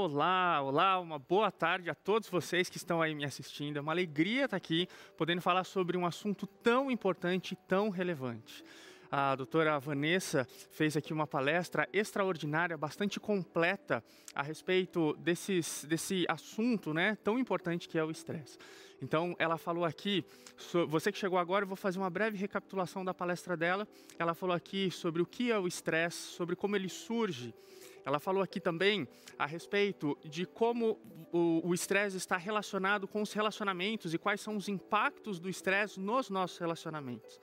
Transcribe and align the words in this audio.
Olá, 0.00 0.62
olá, 0.62 1.00
uma 1.00 1.18
boa 1.18 1.50
tarde 1.50 1.90
a 1.90 1.94
todos 1.94 2.28
vocês 2.28 2.70
que 2.70 2.76
estão 2.76 3.02
aí 3.02 3.16
me 3.16 3.24
assistindo. 3.24 3.78
É 3.78 3.80
uma 3.80 3.90
alegria 3.90 4.44
estar 4.44 4.56
aqui 4.56 4.86
podendo 5.16 5.42
falar 5.42 5.64
sobre 5.64 5.96
um 5.96 6.06
assunto 6.06 6.46
tão 6.46 6.88
importante 6.88 7.54
e 7.54 7.56
tão 7.66 7.88
relevante. 7.88 8.62
A 9.10 9.34
doutora 9.34 9.76
Vanessa 9.80 10.46
fez 10.70 10.96
aqui 10.96 11.12
uma 11.12 11.26
palestra 11.26 11.88
extraordinária, 11.92 12.76
bastante 12.76 13.18
completa 13.18 14.04
a 14.32 14.40
respeito 14.40 15.14
desses, 15.14 15.84
desse 15.84 16.24
assunto 16.28 16.94
né, 16.94 17.18
tão 17.24 17.36
importante 17.36 17.88
que 17.88 17.98
é 17.98 18.04
o 18.04 18.10
estresse. 18.12 18.56
Então, 19.02 19.34
ela 19.36 19.58
falou 19.58 19.84
aqui, 19.84 20.24
você 20.88 21.10
que 21.10 21.18
chegou 21.18 21.40
agora, 21.40 21.64
eu 21.64 21.68
vou 21.68 21.76
fazer 21.76 21.98
uma 21.98 22.10
breve 22.10 22.38
recapitulação 22.38 23.04
da 23.04 23.12
palestra 23.12 23.56
dela. 23.56 23.86
Ela 24.16 24.32
falou 24.32 24.54
aqui 24.54 24.92
sobre 24.92 25.20
o 25.20 25.26
que 25.26 25.50
é 25.50 25.58
o 25.58 25.66
estresse, 25.66 26.18
sobre 26.18 26.54
como 26.54 26.76
ele 26.76 26.88
surge 26.88 27.52
ela 28.04 28.18
falou 28.18 28.42
aqui 28.42 28.60
também 28.60 29.06
a 29.38 29.46
respeito 29.46 30.16
de 30.24 30.46
como 30.46 30.98
o 31.32 31.74
estresse 31.74 32.16
está 32.16 32.36
relacionado 32.36 33.06
com 33.06 33.20
os 33.20 33.32
relacionamentos 33.32 34.14
e 34.14 34.18
quais 34.18 34.40
são 34.40 34.56
os 34.56 34.68
impactos 34.68 35.38
do 35.38 35.48
estresse 35.48 36.00
nos 36.00 36.30
nossos 36.30 36.58
relacionamentos. 36.58 37.40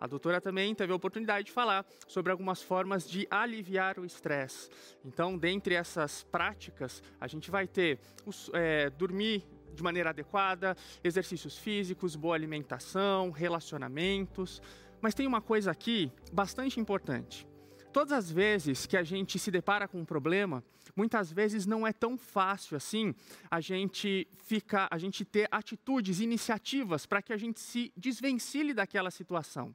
A 0.00 0.06
doutora 0.06 0.40
também 0.40 0.74
teve 0.74 0.92
a 0.92 0.96
oportunidade 0.96 1.46
de 1.46 1.52
falar 1.52 1.86
sobre 2.06 2.30
algumas 2.30 2.62
formas 2.62 3.08
de 3.08 3.26
aliviar 3.30 3.98
o 3.98 4.04
estresse. 4.04 4.68
Então, 5.04 5.38
dentre 5.38 5.74
essas 5.74 6.24
práticas, 6.24 7.02
a 7.20 7.26
gente 7.26 7.50
vai 7.50 7.66
ter 7.66 7.98
os, 8.26 8.50
é, 8.52 8.90
dormir 8.90 9.46
de 9.72 9.82
maneira 9.82 10.10
adequada, 10.10 10.76
exercícios 11.02 11.56
físicos, 11.56 12.16
boa 12.16 12.34
alimentação, 12.34 13.30
relacionamentos. 13.30 14.60
Mas 15.00 15.14
tem 15.14 15.26
uma 15.26 15.40
coisa 15.40 15.70
aqui 15.70 16.10
bastante 16.32 16.78
importante. 16.78 17.46
Todas 17.94 18.10
as 18.10 18.28
vezes 18.28 18.86
que 18.86 18.96
a 18.96 19.04
gente 19.04 19.38
se 19.38 19.52
depara 19.52 19.86
com 19.86 20.00
um 20.00 20.04
problema, 20.04 20.64
muitas 20.96 21.30
vezes 21.30 21.64
não 21.64 21.86
é 21.86 21.92
tão 21.92 22.18
fácil 22.18 22.76
assim 22.76 23.14
a 23.48 23.60
gente 23.60 24.26
ficar, 24.42 24.88
a 24.90 24.98
gente 24.98 25.24
ter 25.24 25.46
atitudes, 25.48 26.18
iniciativas 26.18 27.06
para 27.06 27.22
que 27.22 27.32
a 27.32 27.36
gente 27.36 27.60
se 27.60 27.92
desvencilhe 27.96 28.74
daquela 28.74 29.12
situação. 29.12 29.72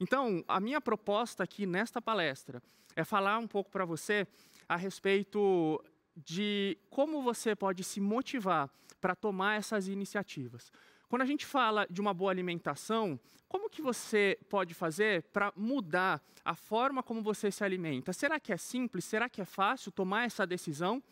Então, 0.00 0.44
a 0.48 0.58
minha 0.58 0.80
proposta 0.80 1.44
aqui 1.44 1.64
nesta 1.64 2.02
palestra 2.02 2.60
é 2.96 3.04
falar 3.04 3.38
um 3.38 3.46
pouco 3.46 3.70
para 3.70 3.84
você 3.84 4.26
a 4.68 4.74
respeito 4.74 5.80
de 6.16 6.76
como 6.90 7.22
você 7.22 7.54
pode 7.54 7.84
se 7.84 8.00
motivar 8.00 8.68
para 9.00 9.14
tomar 9.14 9.56
essas 9.56 9.86
iniciativas. 9.86 10.72
Quando 11.12 11.20
a 11.20 11.26
gente 11.26 11.44
fala 11.44 11.86
de 11.90 12.00
uma 12.00 12.14
boa 12.14 12.30
alimentação, 12.30 13.20
como 13.46 13.68
que 13.68 13.82
você 13.82 14.38
pode 14.48 14.72
fazer 14.72 15.24
para 15.24 15.52
mudar 15.54 16.22
a 16.42 16.54
forma 16.54 17.02
como 17.02 17.20
você 17.20 17.50
se 17.50 17.62
alimenta? 17.62 18.14
Será 18.14 18.40
que 18.40 18.50
é 18.50 18.56
simples? 18.56 19.04
Será 19.04 19.28
que 19.28 19.42
é 19.42 19.44
fácil 19.44 19.92
tomar 19.92 20.24
essa 20.24 20.46
decisão? 20.46 21.02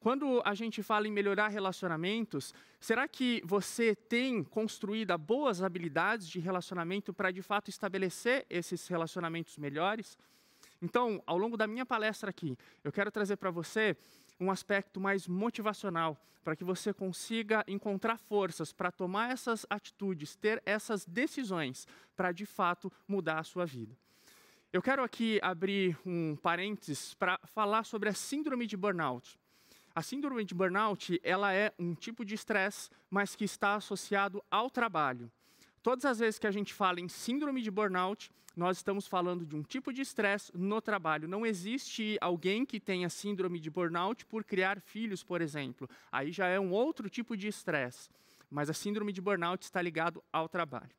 Quando 0.00 0.42
a 0.44 0.54
gente 0.56 0.82
fala 0.82 1.06
em 1.06 1.12
melhorar 1.12 1.46
relacionamentos, 1.46 2.52
será 2.80 3.06
que 3.06 3.40
você 3.44 3.94
tem 3.94 4.42
construído 4.42 5.16
boas 5.16 5.62
habilidades 5.62 6.28
de 6.28 6.40
relacionamento 6.40 7.14
para 7.14 7.30
de 7.30 7.40
fato 7.40 7.70
estabelecer 7.70 8.44
esses 8.50 8.88
relacionamentos 8.88 9.56
melhores? 9.56 10.18
Então, 10.82 11.22
ao 11.24 11.38
longo 11.38 11.56
da 11.56 11.68
minha 11.68 11.86
palestra 11.86 12.30
aqui, 12.30 12.58
eu 12.82 12.90
quero 12.90 13.12
trazer 13.12 13.36
para 13.36 13.52
você 13.52 13.96
um 14.40 14.50
aspecto 14.50 15.00
mais 15.00 15.26
motivacional, 15.26 16.16
para 16.44 16.56
que 16.56 16.64
você 16.64 16.92
consiga 16.92 17.64
encontrar 17.68 18.18
forças 18.18 18.72
para 18.72 18.90
tomar 18.90 19.30
essas 19.30 19.66
atitudes, 19.68 20.36
ter 20.36 20.62
essas 20.64 21.04
decisões 21.04 21.86
para 22.16 22.32
de 22.32 22.46
fato 22.46 22.90
mudar 23.06 23.38
a 23.38 23.44
sua 23.44 23.66
vida. 23.66 23.96
Eu 24.72 24.82
quero 24.82 25.02
aqui 25.02 25.38
abrir 25.42 25.98
um 26.04 26.36
parênteses 26.36 27.14
para 27.14 27.38
falar 27.44 27.84
sobre 27.84 28.08
a 28.08 28.14
síndrome 28.14 28.66
de 28.66 28.76
burnout. 28.76 29.38
A 29.94 30.02
síndrome 30.02 30.44
de 30.44 30.54
burnout, 30.54 31.18
ela 31.24 31.52
é 31.52 31.72
um 31.78 31.94
tipo 31.94 32.24
de 32.24 32.34
estresse, 32.34 32.90
mas 33.10 33.34
que 33.34 33.44
está 33.44 33.74
associado 33.74 34.44
ao 34.50 34.70
trabalho. 34.70 35.30
Todas 35.88 36.04
as 36.04 36.18
vezes 36.18 36.38
que 36.38 36.46
a 36.46 36.50
gente 36.50 36.74
fala 36.74 37.00
em 37.00 37.08
síndrome 37.08 37.62
de 37.62 37.70
burnout, 37.70 38.30
nós 38.54 38.76
estamos 38.76 39.06
falando 39.06 39.46
de 39.46 39.56
um 39.56 39.62
tipo 39.62 39.90
de 39.90 40.02
estresse 40.02 40.52
no 40.54 40.82
trabalho. 40.82 41.26
Não 41.26 41.46
existe 41.46 42.18
alguém 42.20 42.66
que 42.66 42.78
tenha 42.78 43.08
síndrome 43.08 43.58
de 43.58 43.70
burnout 43.70 44.26
por 44.26 44.44
criar 44.44 44.82
filhos, 44.82 45.24
por 45.24 45.40
exemplo. 45.40 45.88
Aí 46.12 46.30
já 46.30 46.46
é 46.46 46.60
um 46.60 46.72
outro 46.72 47.08
tipo 47.08 47.34
de 47.34 47.48
estresse. 47.48 48.10
Mas 48.50 48.68
a 48.68 48.74
síndrome 48.74 49.14
de 49.14 49.22
burnout 49.22 49.64
está 49.64 49.80
ligado 49.80 50.22
ao 50.30 50.46
trabalho. 50.46 50.90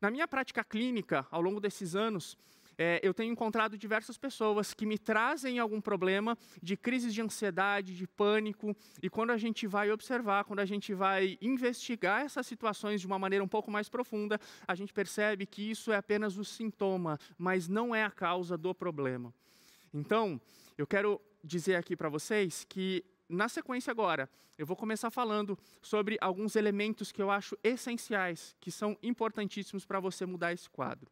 Na 0.00 0.10
minha 0.10 0.26
prática 0.26 0.64
clínica, 0.64 1.26
ao 1.30 1.42
longo 1.42 1.60
desses 1.60 1.94
anos, 1.94 2.38
é, 2.82 2.98
eu 3.00 3.14
tenho 3.14 3.30
encontrado 3.30 3.78
diversas 3.78 4.18
pessoas 4.18 4.74
que 4.74 4.84
me 4.84 4.98
trazem 4.98 5.60
algum 5.60 5.80
problema 5.80 6.36
de 6.60 6.76
crises 6.76 7.14
de 7.14 7.22
ansiedade, 7.22 7.96
de 7.96 8.08
pânico, 8.08 8.76
e 9.00 9.08
quando 9.08 9.30
a 9.30 9.38
gente 9.38 9.68
vai 9.68 9.92
observar, 9.92 10.42
quando 10.42 10.58
a 10.58 10.64
gente 10.64 10.92
vai 10.92 11.38
investigar 11.40 12.22
essas 12.22 12.44
situações 12.44 13.00
de 13.00 13.06
uma 13.06 13.20
maneira 13.20 13.44
um 13.44 13.46
pouco 13.46 13.70
mais 13.70 13.88
profunda, 13.88 14.36
a 14.66 14.74
gente 14.74 14.92
percebe 14.92 15.46
que 15.46 15.70
isso 15.70 15.92
é 15.92 15.96
apenas 15.96 16.36
o 16.36 16.44
sintoma, 16.44 17.20
mas 17.38 17.68
não 17.68 17.94
é 17.94 18.02
a 18.02 18.10
causa 18.10 18.58
do 18.58 18.74
problema. 18.74 19.32
Então, 19.94 20.40
eu 20.76 20.84
quero 20.84 21.20
dizer 21.44 21.76
aqui 21.76 21.94
para 21.94 22.08
vocês 22.08 22.66
que 22.68 23.04
na 23.28 23.48
sequência 23.48 23.92
agora, 23.92 24.28
eu 24.58 24.66
vou 24.66 24.76
começar 24.76 25.08
falando 25.08 25.56
sobre 25.80 26.18
alguns 26.20 26.56
elementos 26.56 27.12
que 27.12 27.22
eu 27.22 27.30
acho 27.30 27.56
essenciais, 27.62 28.56
que 28.60 28.72
são 28.72 28.98
importantíssimos 29.04 29.86
para 29.86 30.00
você 30.00 30.26
mudar 30.26 30.52
esse 30.52 30.68
quadro. 30.68 31.08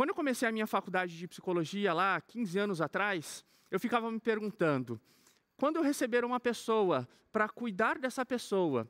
Quando 0.00 0.08
eu 0.08 0.14
comecei 0.14 0.48
a 0.48 0.52
minha 0.52 0.66
faculdade 0.66 1.14
de 1.14 1.28
psicologia 1.28 1.92
lá, 1.92 2.18
15 2.22 2.58
anos 2.58 2.80
atrás, 2.80 3.44
eu 3.70 3.78
ficava 3.78 4.10
me 4.10 4.18
perguntando: 4.18 4.98
quando 5.58 5.76
eu 5.76 5.82
receber 5.82 6.24
uma 6.24 6.40
pessoa 6.40 7.06
para 7.30 7.46
cuidar 7.50 7.98
dessa 7.98 8.24
pessoa, 8.24 8.88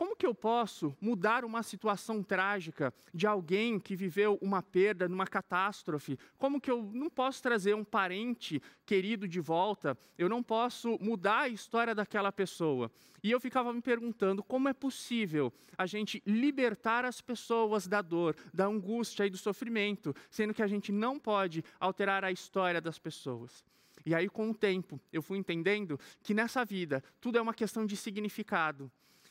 como 0.00 0.16
que 0.16 0.26
eu 0.26 0.34
posso 0.34 0.96
mudar 0.98 1.44
uma 1.44 1.62
situação 1.62 2.22
trágica 2.22 2.90
de 3.12 3.26
alguém 3.26 3.78
que 3.78 3.94
viveu 3.94 4.38
uma 4.40 4.62
perda, 4.62 5.06
numa 5.06 5.26
catástrofe? 5.26 6.18
Como 6.38 6.58
que 6.58 6.70
eu 6.70 6.90
não 6.94 7.10
posso 7.10 7.42
trazer 7.42 7.74
um 7.74 7.84
parente 7.84 8.62
querido 8.86 9.28
de 9.28 9.40
volta? 9.40 9.98
Eu 10.16 10.26
não 10.26 10.42
posso 10.42 10.96
mudar 11.02 11.40
a 11.40 11.48
história 11.50 11.94
daquela 11.94 12.32
pessoa. 12.32 12.90
E 13.22 13.30
eu 13.30 13.38
ficava 13.38 13.74
me 13.74 13.82
perguntando 13.82 14.42
como 14.42 14.70
é 14.70 14.72
possível 14.72 15.52
a 15.76 15.84
gente 15.84 16.22
libertar 16.24 17.04
as 17.04 17.20
pessoas 17.20 17.86
da 17.86 18.00
dor, 18.00 18.34
da 18.54 18.64
angústia 18.64 19.26
e 19.26 19.30
do 19.30 19.36
sofrimento, 19.36 20.14
sendo 20.30 20.54
que 20.54 20.62
a 20.62 20.66
gente 20.66 20.90
não 20.90 21.18
pode 21.18 21.62
alterar 21.78 22.24
a 22.24 22.32
história 22.32 22.80
das 22.80 22.98
pessoas. 22.98 23.62
E 24.06 24.14
aí, 24.14 24.30
com 24.30 24.48
o 24.48 24.54
tempo, 24.54 24.98
eu 25.12 25.20
fui 25.20 25.36
entendendo 25.36 26.00
que 26.22 26.32
nessa 26.32 26.64
vida 26.64 27.04
tudo 27.20 27.36
é 27.36 27.42
uma 27.42 27.52
questão 27.52 27.84
de 27.84 27.98
significado. 27.98 28.90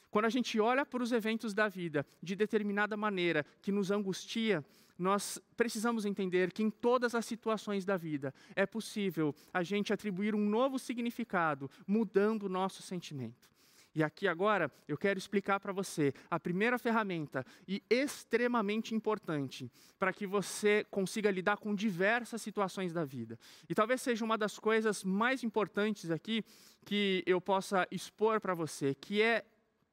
Quando 0.10 0.26
a 0.26 0.30
gente 0.30 0.60
olha 0.60 0.86
para 0.86 1.04
os 1.04 1.12
eventos 1.12 1.54
da 1.54 1.68
vida 1.68 2.06
de 2.22 2.36
determinada 2.36 2.98
maneira 2.98 3.46
que 3.62 3.72
nos 3.72 3.92
angustia, 3.92 4.66
nós 4.98 5.42
precisamos 5.56 6.06
entender 6.06 6.52
que 6.52 6.62
em 6.62 6.70
todas 6.70 7.16
as 7.16 7.26
situações 7.26 7.86
da 7.86 7.96
vida 7.96 8.34
é 8.56 8.66
possível 8.66 9.34
a 9.54 9.64
gente 9.64 9.94
atribuir 9.94 10.36
um 10.36 10.50
novo 10.50 10.78
significado, 10.78 11.70
mudando 11.88 12.44
o 12.44 12.50
nosso 12.50 12.82
sentimento. 12.82 13.50
E 13.96 14.04
aqui 14.04 14.28
agora 14.28 14.72
eu 14.88 14.98
quero 14.98 15.18
explicar 15.18 15.60
para 15.60 15.74
você 15.74 16.14
a 16.30 16.40
primeira 16.40 16.78
ferramenta 16.78 17.46
e 17.68 17.82
extremamente 17.90 18.94
importante 18.94 19.72
para 19.98 20.14
que 20.14 20.28
você 20.28 20.86
consiga 20.92 21.32
lidar 21.32 21.58
com 21.58 21.74
diversas 21.74 22.42
situações 22.42 22.94
da 22.94 23.04
vida. 23.04 23.40
E 23.68 23.74
talvez 23.74 24.02
seja 24.02 24.24
uma 24.24 24.38
das 24.38 24.60
coisas 24.60 25.04
mais 25.04 25.44
importantes 25.44 26.12
aqui 26.12 26.44
que 26.86 27.24
eu 27.26 27.42
possa 27.42 27.88
expor 27.90 28.40
para 28.40 28.54
você, 28.54 28.94
que 28.94 29.22
é 29.22 29.44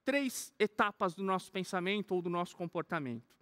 três 0.06 0.52
etapas 0.58 1.14
do 1.14 1.24
nosso 1.24 1.50
pensamento 1.50 2.14
ou 2.14 2.22
do 2.22 2.30
nosso 2.30 2.56
comportamento. 2.56 3.36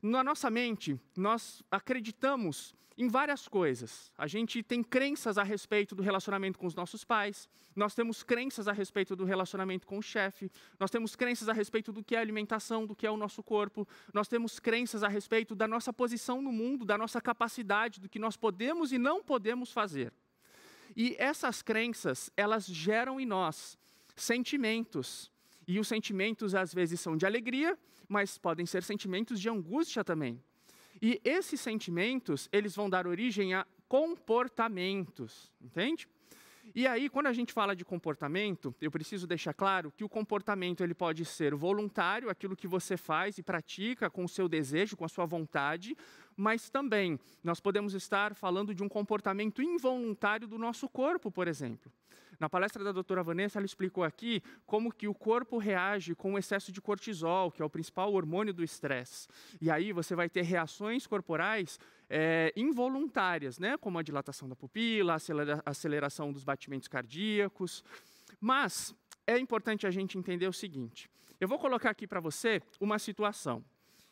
Na 0.00 0.22
nossa 0.22 0.48
mente, 0.48 0.98
nós 1.16 1.62
acreditamos 1.70 2.74
em 2.96 3.08
várias 3.08 3.48
coisas. 3.48 4.12
A 4.16 4.28
gente 4.28 4.62
tem 4.62 4.82
crenças 4.82 5.38
a 5.38 5.42
respeito 5.42 5.96
do 5.96 6.02
relacionamento 6.02 6.56
com 6.56 6.66
os 6.66 6.74
nossos 6.74 7.04
pais, 7.04 7.48
nós 7.74 7.94
temos 7.94 8.22
crenças 8.22 8.68
a 8.68 8.72
respeito 8.72 9.16
do 9.16 9.24
relacionamento 9.24 9.86
com 9.86 9.98
o 9.98 10.02
chefe, 10.02 10.50
nós 10.78 10.90
temos 10.90 11.16
crenças 11.16 11.48
a 11.48 11.52
respeito 11.52 11.92
do 11.92 12.04
que 12.04 12.14
é 12.14 12.18
alimentação, 12.18 12.86
do 12.86 12.94
que 12.94 13.06
é 13.06 13.10
o 13.10 13.16
nosso 13.16 13.42
corpo, 13.42 13.88
nós 14.12 14.28
temos 14.28 14.60
crenças 14.60 15.02
a 15.02 15.08
respeito 15.08 15.54
da 15.54 15.66
nossa 15.66 15.92
posição 15.92 16.40
no 16.40 16.52
mundo, 16.52 16.84
da 16.84 16.96
nossa 16.96 17.20
capacidade, 17.20 17.98
do 17.98 18.08
que 18.08 18.18
nós 18.18 18.36
podemos 18.36 18.92
e 18.92 18.98
não 18.98 19.22
podemos 19.22 19.72
fazer. 19.72 20.12
E 20.94 21.16
essas 21.18 21.62
crenças, 21.62 22.30
elas 22.36 22.66
geram 22.66 23.18
em 23.18 23.26
nós 23.26 23.78
sentimentos, 24.14 25.31
e 25.72 25.80
os 25.80 25.88
sentimentos 25.88 26.54
às 26.54 26.74
vezes 26.74 27.00
são 27.00 27.16
de 27.16 27.24
alegria, 27.24 27.78
mas 28.06 28.36
podem 28.36 28.66
ser 28.66 28.82
sentimentos 28.82 29.40
de 29.40 29.48
angústia 29.48 30.04
também. 30.04 30.38
E 31.00 31.18
esses 31.24 31.60
sentimentos, 31.60 32.46
eles 32.52 32.76
vão 32.76 32.90
dar 32.90 33.06
origem 33.06 33.54
a 33.54 33.66
comportamentos, 33.88 35.50
entende? 35.60 36.06
E 36.74 36.86
aí, 36.86 37.10
quando 37.10 37.26
a 37.26 37.32
gente 37.32 37.52
fala 37.52 37.76
de 37.76 37.84
comportamento, 37.84 38.74
eu 38.80 38.90
preciso 38.90 39.26
deixar 39.26 39.52
claro 39.52 39.92
que 39.92 40.04
o 40.04 40.08
comportamento 40.08 40.82
ele 40.82 40.94
pode 40.94 41.24
ser 41.24 41.54
voluntário, 41.54 42.30
aquilo 42.30 42.56
que 42.56 42.66
você 42.66 42.96
faz 42.96 43.36
e 43.36 43.42
pratica 43.42 44.08
com 44.08 44.24
o 44.24 44.28
seu 44.28 44.48
desejo, 44.48 44.96
com 44.96 45.04
a 45.04 45.08
sua 45.08 45.26
vontade, 45.26 45.94
mas 46.34 46.70
também 46.70 47.20
nós 47.44 47.60
podemos 47.60 47.92
estar 47.92 48.34
falando 48.34 48.74
de 48.74 48.82
um 48.82 48.88
comportamento 48.88 49.60
involuntário 49.60 50.48
do 50.48 50.56
nosso 50.56 50.88
corpo, 50.88 51.30
por 51.30 51.46
exemplo. 51.46 51.92
Na 52.42 52.48
palestra 52.48 52.82
da 52.82 52.90
doutora 52.90 53.22
Vanessa, 53.22 53.60
ela 53.60 53.66
explicou 53.66 54.02
aqui 54.02 54.42
como 54.66 54.92
que 54.92 55.06
o 55.06 55.14
corpo 55.14 55.58
reage 55.58 56.12
com 56.14 56.34
o 56.34 56.38
excesso 56.38 56.72
de 56.72 56.80
cortisol, 56.80 57.52
que 57.52 57.62
é 57.62 57.64
o 57.64 57.70
principal 57.70 58.12
hormônio 58.12 58.52
do 58.52 58.64
estresse. 58.64 59.28
E 59.60 59.70
aí 59.70 59.92
você 59.92 60.16
vai 60.16 60.28
ter 60.28 60.42
reações 60.42 61.06
corporais 61.06 61.78
é, 62.14 62.52
involuntárias, 62.54 63.58
né? 63.58 63.78
como 63.78 63.98
a 63.98 64.02
dilatação 64.02 64.46
da 64.46 64.54
pupila, 64.54 65.14
a 65.14 65.70
aceleração 65.70 66.30
dos 66.30 66.44
batimentos 66.44 66.86
cardíacos. 66.86 67.82
Mas 68.38 68.94
é 69.26 69.38
importante 69.38 69.86
a 69.86 69.90
gente 69.90 70.18
entender 70.18 70.46
o 70.46 70.52
seguinte: 70.52 71.08
eu 71.40 71.48
vou 71.48 71.58
colocar 71.58 71.88
aqui 71.88 72.06
para 72.06 72.20
você 72.20 72.60
uma 72.78 72.98
situação. 72.98 73.64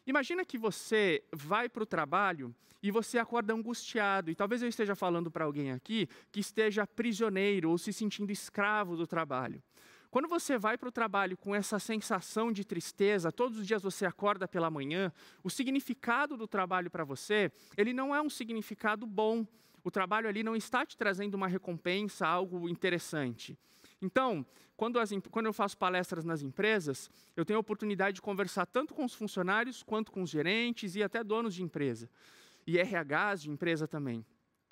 Imagina 0.06 0.46
que 0.46 0.56
você 0.56 1.22
vai 1.30 1.68
para 1.68 1.82
o 1.82 1.86
trabalho 1.86 2.54
e 2.82 2.90
você 2.90 3.18
acorda 3.18 3.52
angustiado, 3.52 4.30
e 4.30 4.34
talvez 4.34 4.62
eu 4.62 4.68
esteja 4.68 4.94
falando 4.94 5.30
para 5.30 5.44
alguém 5.44 5.70
aqui 5.70 6.08
que 6.32 6.40
esteja 6.40 6.86
prisioneiro 6.86 7.70
ou 7.70 7.76
se 7.76 7.92
sentindo 7.92 8.32
escravo 8.32 8.96
do 8.96 9.06
trabalho. 9.06 9.62
Quando 10.10 10.26
você 10.26 10.58
vai 10.58 10.76
para 10.76 10.88
o 10.88 10.92
trabalho 10.92 11.36
com 11.36 11.54
essa 11.54 11.78
sensação 11.78 12.50
de 12.50 12.64
tristeza, 12.64 13.30
todos 13.30 13.58
os 13.58 13.66
dias 13.66 13.80
você 13.80 14.04
acorda 14.04 14.48
pela 14.48 14.68
manhã, 14.68 15.12
o 15.44 15.48
significado 15.48 16.36
do 16.36 16.48
trabalho 16.48 16.90
para 16.90 17.04
você, 17.04 17.52
ele 17.76 17.92
não 17.92 18.14
é 18.14 18.20
um 18.20 18.28
significado 18.28 19.06
bom. 19.06 19.46
O 19.84 19.90
trabalho 19.90 20.28
ali 20.28 20.42
não 20.42 20.56
está 20.56 20.84
te 20.84 20.96
trazendo 20.96 21.34
uma 21.34 21.46
recompensa, 21.46 22.26
algo 22.26 22.68
interessante. 22.68 23.56
Então, 24.02 24.44
quando, 24.76 24.98
as, 24.98 25.10
quando, 25.30 25.46
eu 25.46 25.52
faço 25.52 25.78
palestras 25.78 26.24
nas 26.24 26.42
empresas, 26.42 27.08
eu 27.36 27.44
tenho 27.44 27.58
a 27.58 27.60
oportunidade 27.60 28.16
de 28.16 28.22
conversar 28.22 28.66
tanto 28.66 28.94
com 28.94 29.04
os 29.04 29.14
funcionários, 29.14 29.82
quanto 29.82 30.10
com 30.10 30.22
os 30.22 30.30
gerentes 30.30 30.96
e 30.96 31.04
até 31.04 31.22
donos 31.22 31.54
de 31.54 31.62
empresa. 31.62 32.10
E 32.66 32.78
RHs 32.78 33.42
de 33.42 33.50
empresa 33.50 33.86
também. 33.86 34.24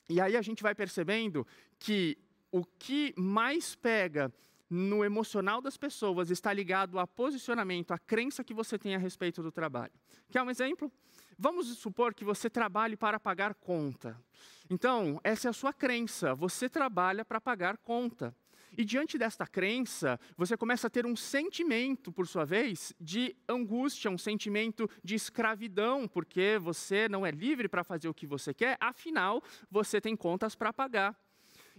E 0.08 0.20
aí 0.20 0.36
a 0.36 0.42
gente 0.42 0.64
vai 0.64 0.74
percebendo 0.74 1.46
que 1.78 2.18
o 2.50 2.64
que 2.64 3.14
mais 3.16 3.76
pega 3.76 4.32
no 4.70 5.04
emocional 5.04 5.60
das 5.60 5.76
pessoas 5.76 6.30
está 6.30 6.52
ligado 6.52 6.98
a 6.98 7.06
posicionamento, 7.06 7.92
a 7.92 7.98
crença 7.98 8.44
que 8.44 8.54
você 8.54 8.78
tem 8.78 8.94
a 8.94 8.98
respeito 8.98 9.42
do 9.42 9.50
trabalho. 9.50 9.92
Quer 10.30 10.42
um 10.42 10.50
exemplo? 10.50 10.92
Vamos 11.38 11.68
supor 11.78 12.12
que 12.14 12.24
você 12.24 12.50
trabalhe 12.50 12.96
para 12.96 13.20
pagar 13.20 13.54
conta. 13.54 14.20
Então, 14.68 15.20
essa 15.22 15.48
é 15.48 15.50
a 15.50 15.54
sua 15.54 15.72
crença. 15.72 16.34
Você 16.34 16.68
trabalha 16.68 17.24
para 17.24 17.40
pagar 17.40 17.78
conta. 17.78 18.34
E 18.76 18.84
diante 18.84 19.16
desta 19.16 19.46
crença, 19.46 20.20
você 20.36 20.56
começa 20.56 20.86
a 20.86 20.90
ter 20.90 21.06
um 21.06 21.16
sentimento, 21.16 22.12
por 22.12 22.26
sua 22.26 22.44
vez, 22.44 22.92
de 23.00 23.34
angústia, 23.48 24.10
um 24.10 24.18
sentimento 24.18 24.88
de 25.02 25.14
escravidão, 25.14 26.06
porque 26.06 26.58
você 26.60 27.08
não 27.08 27.24
é 27.24 27.30
livre 27.30 27.68
para 27.68 27.82
fazer 27.82 28.08
o 28.08 28.14
que 28.14 28.26
você 28.26 28.52
quer, 28.52 28.76
afinal, 28.80 29.42
você 29.70 30.00
tem 30.00 30.14
contas 30.14 30.54
para 30.54 30.72
pagar. 30.72 31.16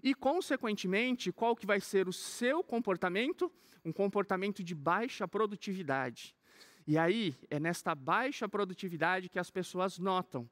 E, 0.04 0.14
consequentemente, 0.14 1.32
qual 1.32 1.56
que 1.56 1.66
vai 1.66 1.80
ser 1.80 2.08
o 2.08 2.14
seu 2.14 2.64
comportamento? 2.64 3.52
Um 3.84 3.92
comportamento 3.92 4.64
de 4.64 4.74
baixa 4.74 5.28
produtividade. 5.28 6.36
E 6.88 6.98
aí, 6.98 7.36
é 7.50 7.60
nesta 7.60 7.94
baixa 7.94 8.48
produtividade 8.48 9.30
que 9.30 9.40
as 9.40 9.52
pessoas 9.52 10.00
notam. 10.00 10.50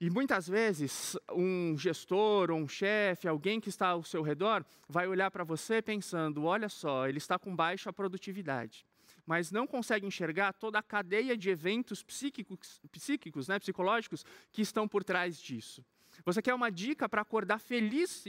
E 0.00 0.08
muitas 0.08 0.48
vezes, 0.48 1.14
um 1.30 1.76
gestor, 1.76 2.50
um 2.50 2.66
chefe, 2.66 3.28
alguém 3.28 3.60
que 3.60 3.68
está 3.68 3.88
ao 3.88 4.02
seu 4.02 4.22
redor, 4.22 4.64
vai 4.88 5.06
olhar 5.06 5.30
para 5.30 5.44
você 5.44 5.82
pensando: 5.82 6.44
olha 6.44 6.70
só, 6.70 7.06
ele 7.06 7.18
está 7.18 7.38
com 7.38 7.54
baixa 7.54 7.92
produtividade. 7.92 8.86
Mas 9.26 9.52
não 9.52 9.66
consegue 9.66 10.06
enxergar 10.06 10.54
toda 10.54 10.78
a 10.78 10.82
cadeia 10.82 11.36
de 11.36 11.50
eventos 11.50 12.02
psíquicos, 12.02 12.80
psíquicos 12.90 13.46
né, 13.46 13.58
psicológicos 13.58 14.24
que 14.50 14.62
estão 14.62 14.88
por 14.88 15.04
trás 15.04 15.38
disso. 15.38 15.84
Você 16.24 16.42
quer 16.42 16.54
uma 16.54 16.70
dica 16.70 17.08
para 17.08 17.22
acordar 17.22 17.58
feliz 17.58 18.24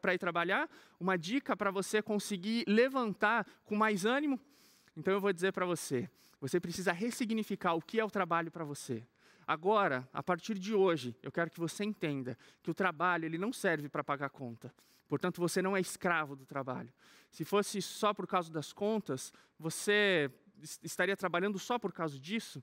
para 0.00 0.14
ir 0.14 0.18
trabalhar? 0.18 0.68
Uma 0.98 1.16
dica 1.16 1.56
para 1.56 1.70
você 1.70 2.02
conseguir 2.02 2.64
levantar 2.66 3.46
com 3.64 3.76
mais 3.76 4.04
ânimo? 4.04 4.40
Então 4.96 5.12
eu 5.12 5.20
vou 5.20 5.32
dizer 5.32 5.52
para 5.52 5.66
você: 5.66 6.08
você 6.40 6.58
precisa 6.58 6.92
ressignificar 6.92 7.74
o 7.74 7.82
que 7.82 8.00
é 8.00 8.04
o 8.04 8.10
trabalho 8.10 8.50
para 8.50 8.64
você. 8.64 9.06
Agora, 9.46 10.08
a 10.12 10.22
partir 10.22 10.58
de 10.58 10.74
hoje, 10.74 11.14
eu 11.22 11.30
quero 11.30 11.50
que 11.50 11.60
você 11.60 11.84
entenda 11.84 12.36
que 12.62 12.70
o 12.70 12.74
trabalho 12.74 13.26
ele 13.26 13.38
não 13.38 13.52
serve 13.52 13.88
para 13.88 14.02
pagar 14.02 14.28
conta. 14.28 14.74
Portanto, 15.06 15.40
você 15.40 15.62
não 15.62 15.76
é 15.76 15.80
escravo 15.80 16.34
do 16.34 16.44
trabalho. 16.44 16.92
Se 17.30 17.44
fosse 17.44 17.80
só 17.80 18.12
por 18.12 18.26
causa 18.26 18.52
das 18.52 18.72
contas, 18.72 19.32
você 19.56 20.28
estaria 20.82 21.16
trabalhando 21.16 21.58
só 21.58 21.78
por 21.78 21.92
causa 21.92 22.18
disso, 22.18 22.62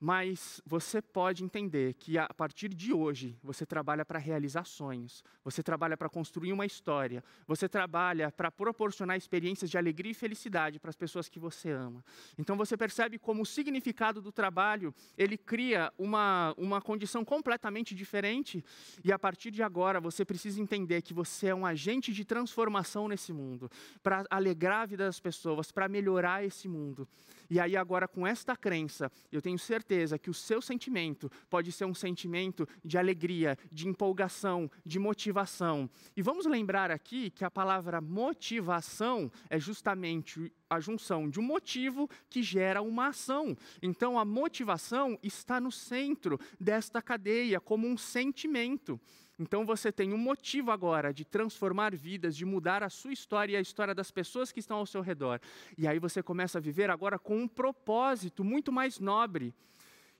mas 0.00 0.60
você 0.66 1.00
pode 1.00 1.44
entender 1.44 1.94
que 1.94 2.18
a 2.18 2.28
partir 2.28 2.68
de 2.68 2.92
hoje 2.92 3.38
você 3.42 3.64
trabalha 3.64 4.04
para 4.04 4.18
realizar 4.18 4.64
sonhos, 4.64 5.24
você 5.42 5.62
trabalha 5.62 5.96
para 5.96 6.08
construir 6.08 6.52
uma 6.52 6.66
história, 6.66 7.22
você 7.46 7.68
trabalha 7.68 8.30
para 8.30 8.50
proporcionar 8.50 9.16
experiências 9.16 9.70
de 9.70 9.78
alegria 9.78 10.12
e 10.12 10.14
felicidade 10.14 10.78
para 10.78 10.90
as 10.90 10.96
pessoas 10.96 11.28
que 11.28 11.38
você 11.38 11.70
ama. 11.70 12.04
Então 12.36 12.56
você 12.56 12.76
percebe 12.76 13.18
como 13.18 13.42
o 13.42 13.46
significado 13.46 14.20
do 14.20 14.32
trabalho 14.32 14.94
ele 15.16 15.38
cria 15.38 15.92
uma, 15.96 16.54
uma 16.58 16.80
condição 16.80 17.24
completamente 17.24 17.94
diferente 17.94 18.64
e 19.02 19.12
a 19.12 19.18
partir 19.18 19.50
de 19.50 19.62
agora 19.62 20.00
você 20.00 20.24
precisa 20.24 20.60
entender 20.60 21.02
que 21.02 21.14
você 21.14 21.48
é 21.48 21.54
um 21.54 21.64
agente 21.64 22.12
de 22.12 22.24
transformação 22.24 23.08
nesse 23.08 23.32
mundo, 23.32 23.70
para 24.02 24.24
alegrar 24.28 24.82
a 24.82 24.86
vida 24.86 25.04
das 25.04 25.20
pessoas, 25.20 25.70
para 25.70 25.88
melhorar 25.88 26.44
esse 26.44 26.68
mundo. 26.68 27.08
E 27.48 27.60
aí 27.60 27.76
agora 27.76 28.08
com 28.08 28.26
esta 28.26 28.56
crença, 28.56 29.10
eu 29.30 29.40
tenho 29.40 29.58
certeza 29.58 29.83
certeza 29.84 30.18
que 30.18 30.30
o 30.30 30.34
seu 30.34 30.62
sentimento 30.62 31.30
pode 31.50 31.70
ser 31.70 31.84
um 31.84 31.94
sentimento 31.94 32.66
de 32.82 32.96
alegria, 32.96 33.58
de 33.70 33.86
empolgação, 33.86 34.70
de 34.84 34.98
motivação. 34.98 35.90
E 36.16 36.22
vamos 36.22 36.46
lembrar 36.46 36.90
aqui 36.90 37.30
que 37.30 37.44
a 37.44 37.50
palavra 37.50 38.00
motivação 38.00 39.30
é 39.50 39.60
justamente 39.60 40.50
a 40.70 40.80
junção 40.80 41.28
de 41.28 41.38
um 41.38 41.42
motivo 41.42 42.08
que 42.30 42.42
gera 42.42 42.80
uma 42.80 43.08
ação. 43.08 43.54
Então 43.82 44.18
a 44.18 44.24
motivação 44.24 45.18
está 45.22 45.60
no 45.60 45.70
centro 45.70 46.40
desta 46.58 47.02
cadeia 47.02 47.60
como 47.60 47.86
um 47.86 47.96
sentimento. 47.98 48.98
Então 49.38 49.66
você 49.66 49.90
tem 49.90 50.12
um 50.12 50.18
motivo 50.18 50.70
agora 50.70 51.12
de 51.12 51.24
transformar 51.24 51.94
vidas, 51.94 52.36
de 52.36 52.44
mudar 52.44 52.82
a 52.82 52.88
sua 52.88 53.12
história 53.12 53.54
e 53.54 53.56
a 53.56 53.60
história 53.60 53.94
das 53.94 54.10
pessoas 54.10 54.52
que 54.52 54.60
estão 54.60 54.78
ao 54.78 54.86
seu 54.86 55.00
redor. 55.00 55.40
E 55.76 55.88
aí 55.88 55.98
você 55.98 56.22
começa 56.22 56.58
a 56.58 56.60
viver 56.60 56.88
agora 56.88 57.18
com 57.18 57.36
um 57.36 57.48
propósito 57.48 58.44
muito 58.44 58.72
mais 58.72 59.00
nobre. 59.00 59.52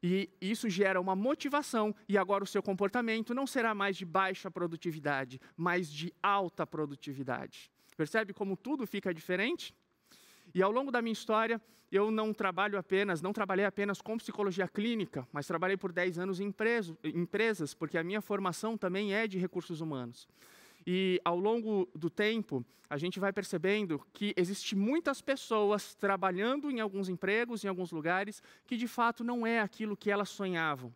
E 0.06 0.28
isso 0.38 0.68
gera 0.68 1.00
uma 1.00 1.16
motivação, 1.16 1.94
e 2.06 2.18
agora 2.18 2.44
o 2.44 2.46
seu 2.46 2.62
comportamento 2.62 3.32
não 3.32 3.46
será 3.46 3.74
mais 3.74 3.96
de 3.96 4.04
baixa 4.04 4.50
produtividade, 4.50 5.40
mas 5.56 5.90
de 5.90 6.12
alta 6.22 6.66
produtividade. 6.66 7.70
Percebe 7.96 8.34
como 8.34 8.54
tudo 8.54 8.86
fica 8.86 9.14
diferente? 9.14 9.74
E 10.54 10.62
ao 10.62 10.70
longo 10.70 10.92
da 10.92 11.00
minha 11.00 11.14
história, 11.14 11.58
eu 11.90 12.10
não 12.10 12.34
trabalho 12.34 12.76
apenas, 12.76 13.22
não 13.22 13.32
trabalhei 13.32 13.64
apenas 13.64 14.02
com 14.02 14.18
psicologia 14.18 14.68
clínica, 14.68 15.26
mas 15.32 15.46
trabalhei 15.46 15.78
por 15.78 15.90
10 15.90 16.18
anos 16.18 16.38
em 16.38 16.54
empresas, 17.02 17.72
porque 17.72 17.96
a 17.96 18.04
minha 18.04 18.20
formação 18.20 18.76
também 18.76 19.14
é 19.14 19.26
de 19.26 19.38
recursos 19.38 19.80
humanos. 19.80 20.28
E 20.86 21.20
ao 21.24 21.38
longo 21.38 21.88
do 21.94 22.10
tempo, 22.10 22.64
a 22.88 22.98
gente 22.98 23.18
vai 23.18 23.32
percebendo 23.32 24.00
que 24.12 24.34
existe 24.36 24.76
muitas 24.76 25.20
pessoas 25.20 25.94
trabalhando 25.94 26.70
em 26.70 26.80
alguns 26.80 27.08
empregos, 27.08 27.64
em 27.64 27.68
alguns 27.68 27.90
lugares, 27.90 28.42
que 28.66 28.76
de 28.76 28.86
fato 28.86 29.24
não 29.24 29.46
é 29.46 29.60
aquilo 29.60 29.96
que 29.96 30.10
elas 30.10 30.28
sonhavam. 30.28 30.94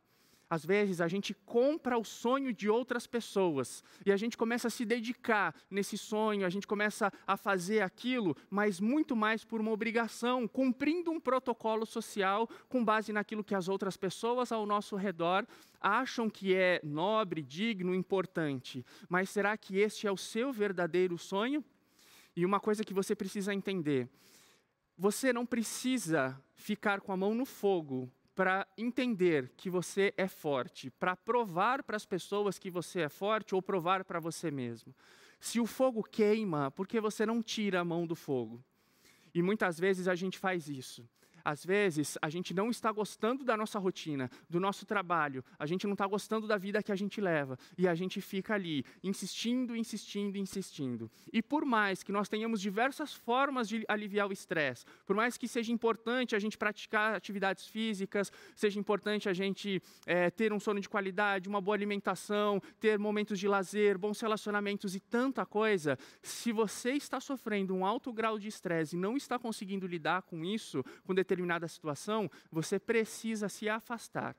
Às 0.50 0.64
vezes 0.64 1.00
a 1.00 1.09
gente 1.09 1.35
compra 1.35 1.99
o 1.99 2.05
sonho 2.05 2.52
de 2.52 2.71
outras 2.71 3.07
pessoas 3.07 3.85
e 4.07 4.11
a 4.11 4.17
gente 4.17 4.37
começa 4.37 4.69
a 4.69 4.71
se 4.71 4.85
dedicar 4.85 5.55
nesse 5.71 5.99
sonho, 5.99 6.47
a 6.47 6.49
gente 6.49 6.67
começa 6.67 7.12
a 7.26 7.37
fazer 7.37 7.83
aquilo, 7.83 8.35
mas 8.49 8.81
muito 8.81 9.14
mais 9.14 9.45
por 9.45 9.61
uma 9.61 9.71
obrigação, 9.71 10.49
cumprindo 10.49 11.11
um 11.11 11.21
protocolo 11.21 11.85
social 11.85 12.49
com 12.69 12.83
base 12.83 13.12
naquilo 13.12 13.45
que 13.45 13.55
as 13.55 13.69
outras 13.69 13.97
pessoas 13.97 14.50
ao 14.50 14.64
nosso 14.64 14.97
redor 14.97 15.47
acham 15.81 16.31
que 16.31 16.55
é 16.55 16.81
nobre, 16.83 17.43
digno, 17.43 17.95
importante. 17.95 18.85
Mas 19.09 19.28
será 19.31 19.57
que 19.57 19.76
este 19.78 20.07
é 20.07 20.12
o 20.12 20.17
seu 20.17 20.52
verdadeiro 20.52 21.19
sonho? 21.19 21.62
E 22.35 22.45
uma 22.45 22.59
coisa 22.59 22.85
que 22.85 22.95
você 22.95 23.14
precisa 23.14 23.52
entender: 23.52 24.09
você 24.97 25.33
não 25.33 25.45
precisa 25.45 26.40
ficar 26.55 27.00
com 27.00 27.12
a 27.12 27.17
mão 27.17 27.35
no 27.35 27.45
fogo 27.45 28.11
para 28.38 28.68
entender 28.78 29.50
que 29.57 29.68
você 29.68 30.14
é 30.16 30.28
forte, 30.28 30.90
para 30.90 31.16
provar 31.16 31.83
para 31.83 31.97
as 31.97 32.07
pessoas 32.07 32.57
que 32.57 32.71
você 32.71 33.00
é 33.00 33.09
forte 33.09 33.52
ou 33.52 33.61
provar 33.61 34.04
para 34.04 34.21
você 34.21 34.49
mesmo. 34.49 34.95
Se 35.40 35.59
o 35.59 35.66
fogo 35.66 36.04
queima, 36.04 36.71
por 36.71 36.87
que 36.87 37.00
você 37.00 37.26
não 37.26 37.42
tira 37.42 37.80
a 37.80 37.85
mão 37.85 38.07
do 38.07 38.14
fogo? 38.14 38.62
E 39.35 39.42
muitas 39.42 39.76
vezes 39.76 40.07
a 40.07 40.14
gente 40.14 40.38
faz 40.38 40.68
isso. 40.68 41.04
Às 41.45 41.64
vezes, 41.64 42.18
a 42.21 42.28
gente 42.28 42.52
não 42.54 42.71
está 42.71 42.90
gostando 42.92 43.45
da 43.45 43.57
nossa 43.57 43.78
rotina, 43.78 44.30
do 44.49 44.61
nosso 44.61 44.85
trabalho, 44.85 45.45
a 45.59 45.66
gente 45.66 45.87
não 45.87 45.92
está 45.95 46.07
gostando 46.07 46.47
da 46.47 46.57
vida 46.57 46.83
que 46.83 46.92
a 46.92 46.97
gente 46.97 47.21
leva, 47.21 47.59
e 47.76 47.87
a 47.87 47.95
gente 47.95 48.21
fica 48.21 48.54
ali, 48.54 48.85
insistindo, 49.02 49.76
insistindo, 49.76 50.37
insistindo. 50.37 51.11
E 51.33 51.42
por 51.42 51.64
mais 51.64 52.02
que 52.02 52.12
nós 52.12 52.28
tenhamos 52.28 52.61
diversas 52.61 53.12
formas 53.12 53.68
de 53.68 53.85
aliviar 53.88 54.28
o 54.28 54.33
estresse, 54.33 54.85
por 55.07 55.16
mais 55.16 55.37
que 55.37 55.49
seja 55.49 55.73
importante 55.73 56.35
a 56.35 56.38
gente 56.38 56.59
praticar 56.59 57.14
atividades 57.14 57.66
físicas, 57.66 58.33
seja 58.54 58.78
importante 58.78 59.28
a 59.28 59.33
gente 59.33 59.83
é, 60.07 60.30
ter 60.30 60.52
um 60.52 60.61
sono 60.61 60.80
de 60.80 60.88
qualidade, 60.88 61.49
uma 61.49 61.61
boa 61.61 61.76
alimentação, 61.76 62.61
ter 62.80 62.99
momentos 62.99 63.38
de 63.38 63.49
lazer, 63.49 63.99
bons 63.99 64.21
relacionamentos 64.21 64.95
e 64.95 65.00
tanta 65.00 65.45
coisa, 65.45 65.99
se 66.23 66.52
você 66.52 66.92
está 66.92 67.21
sofrendo 67.21 67.75
um 67.75 67.85
alto 67.85 68.12
grau 68.12 68.38
de 68.38 68.49
estresse 68.49 68.97
e 68.97 68.99
não 68.99 69.16
está 69.16 69.38
conseguindo 69.38 69.87
lidar 69.87 70.23
com 70.23 70.45
isso, 70.45 70.85
com 71.04 71.14
determinada 71.28 71.68
situação, 71.68 72.30
você 72.50 72.78
precisa 72.78 73.49
se 73.49 73.68
afastar. 73.68 74.35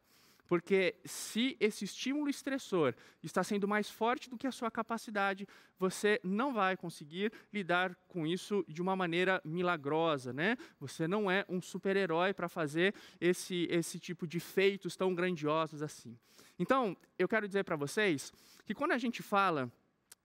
Porque 0.48 0.96
se 1.06 1.56
esse 1.60 1.86
estímulo 1.86 2.28
estressor 2.28 2.96
está 3.22 3.44
sendo 3.44 3.68
mais 3.68 3.88
forte 3.88 4.32
do 4.32 4.38
que 4.38 4.48
a 4.48 4.52
sua 4.52 4.72
capacidade, 4.72 5.48
você 5.78 6.20
não 6.24 6.52
vai 6.52 6.76
conseguir 6.76 7.32
lidar 7.54 7.96
com 8.08 8.26
isso 8.26 8.66
de 8.68 8.82
uma 8.82 8.96
maneira 8.96 9.40
milagrosa, 9.46 10.34
né? 10.34 10.58
Você 10.80 11.08
não 11.08 11.30
é 11.30 11.46
um 11.48 11.62
super-herói 11.62 12.34
para 12.34 12.50
fazer 12.50 12.96
esse, 13.22 13.68
esse 13.70 14.00
tipo 14.00 14.26
de 14.26 14.40
feitos 14.40 14.96
tão 14.96 15.14
grandiosos 15.14 15.84
assim. 15.84 16.18
Então, 16.58 16.98
eu 17.20 17.28
quero 17.28 17.48
dizer 17.48 17.64
para 17.64 17.76
vocês 17.76 18.34
que 18.66 18.74
quando 18.74 18.94
a 18.94 18.98
gente 18.98 19.22
fala 19.22 19.72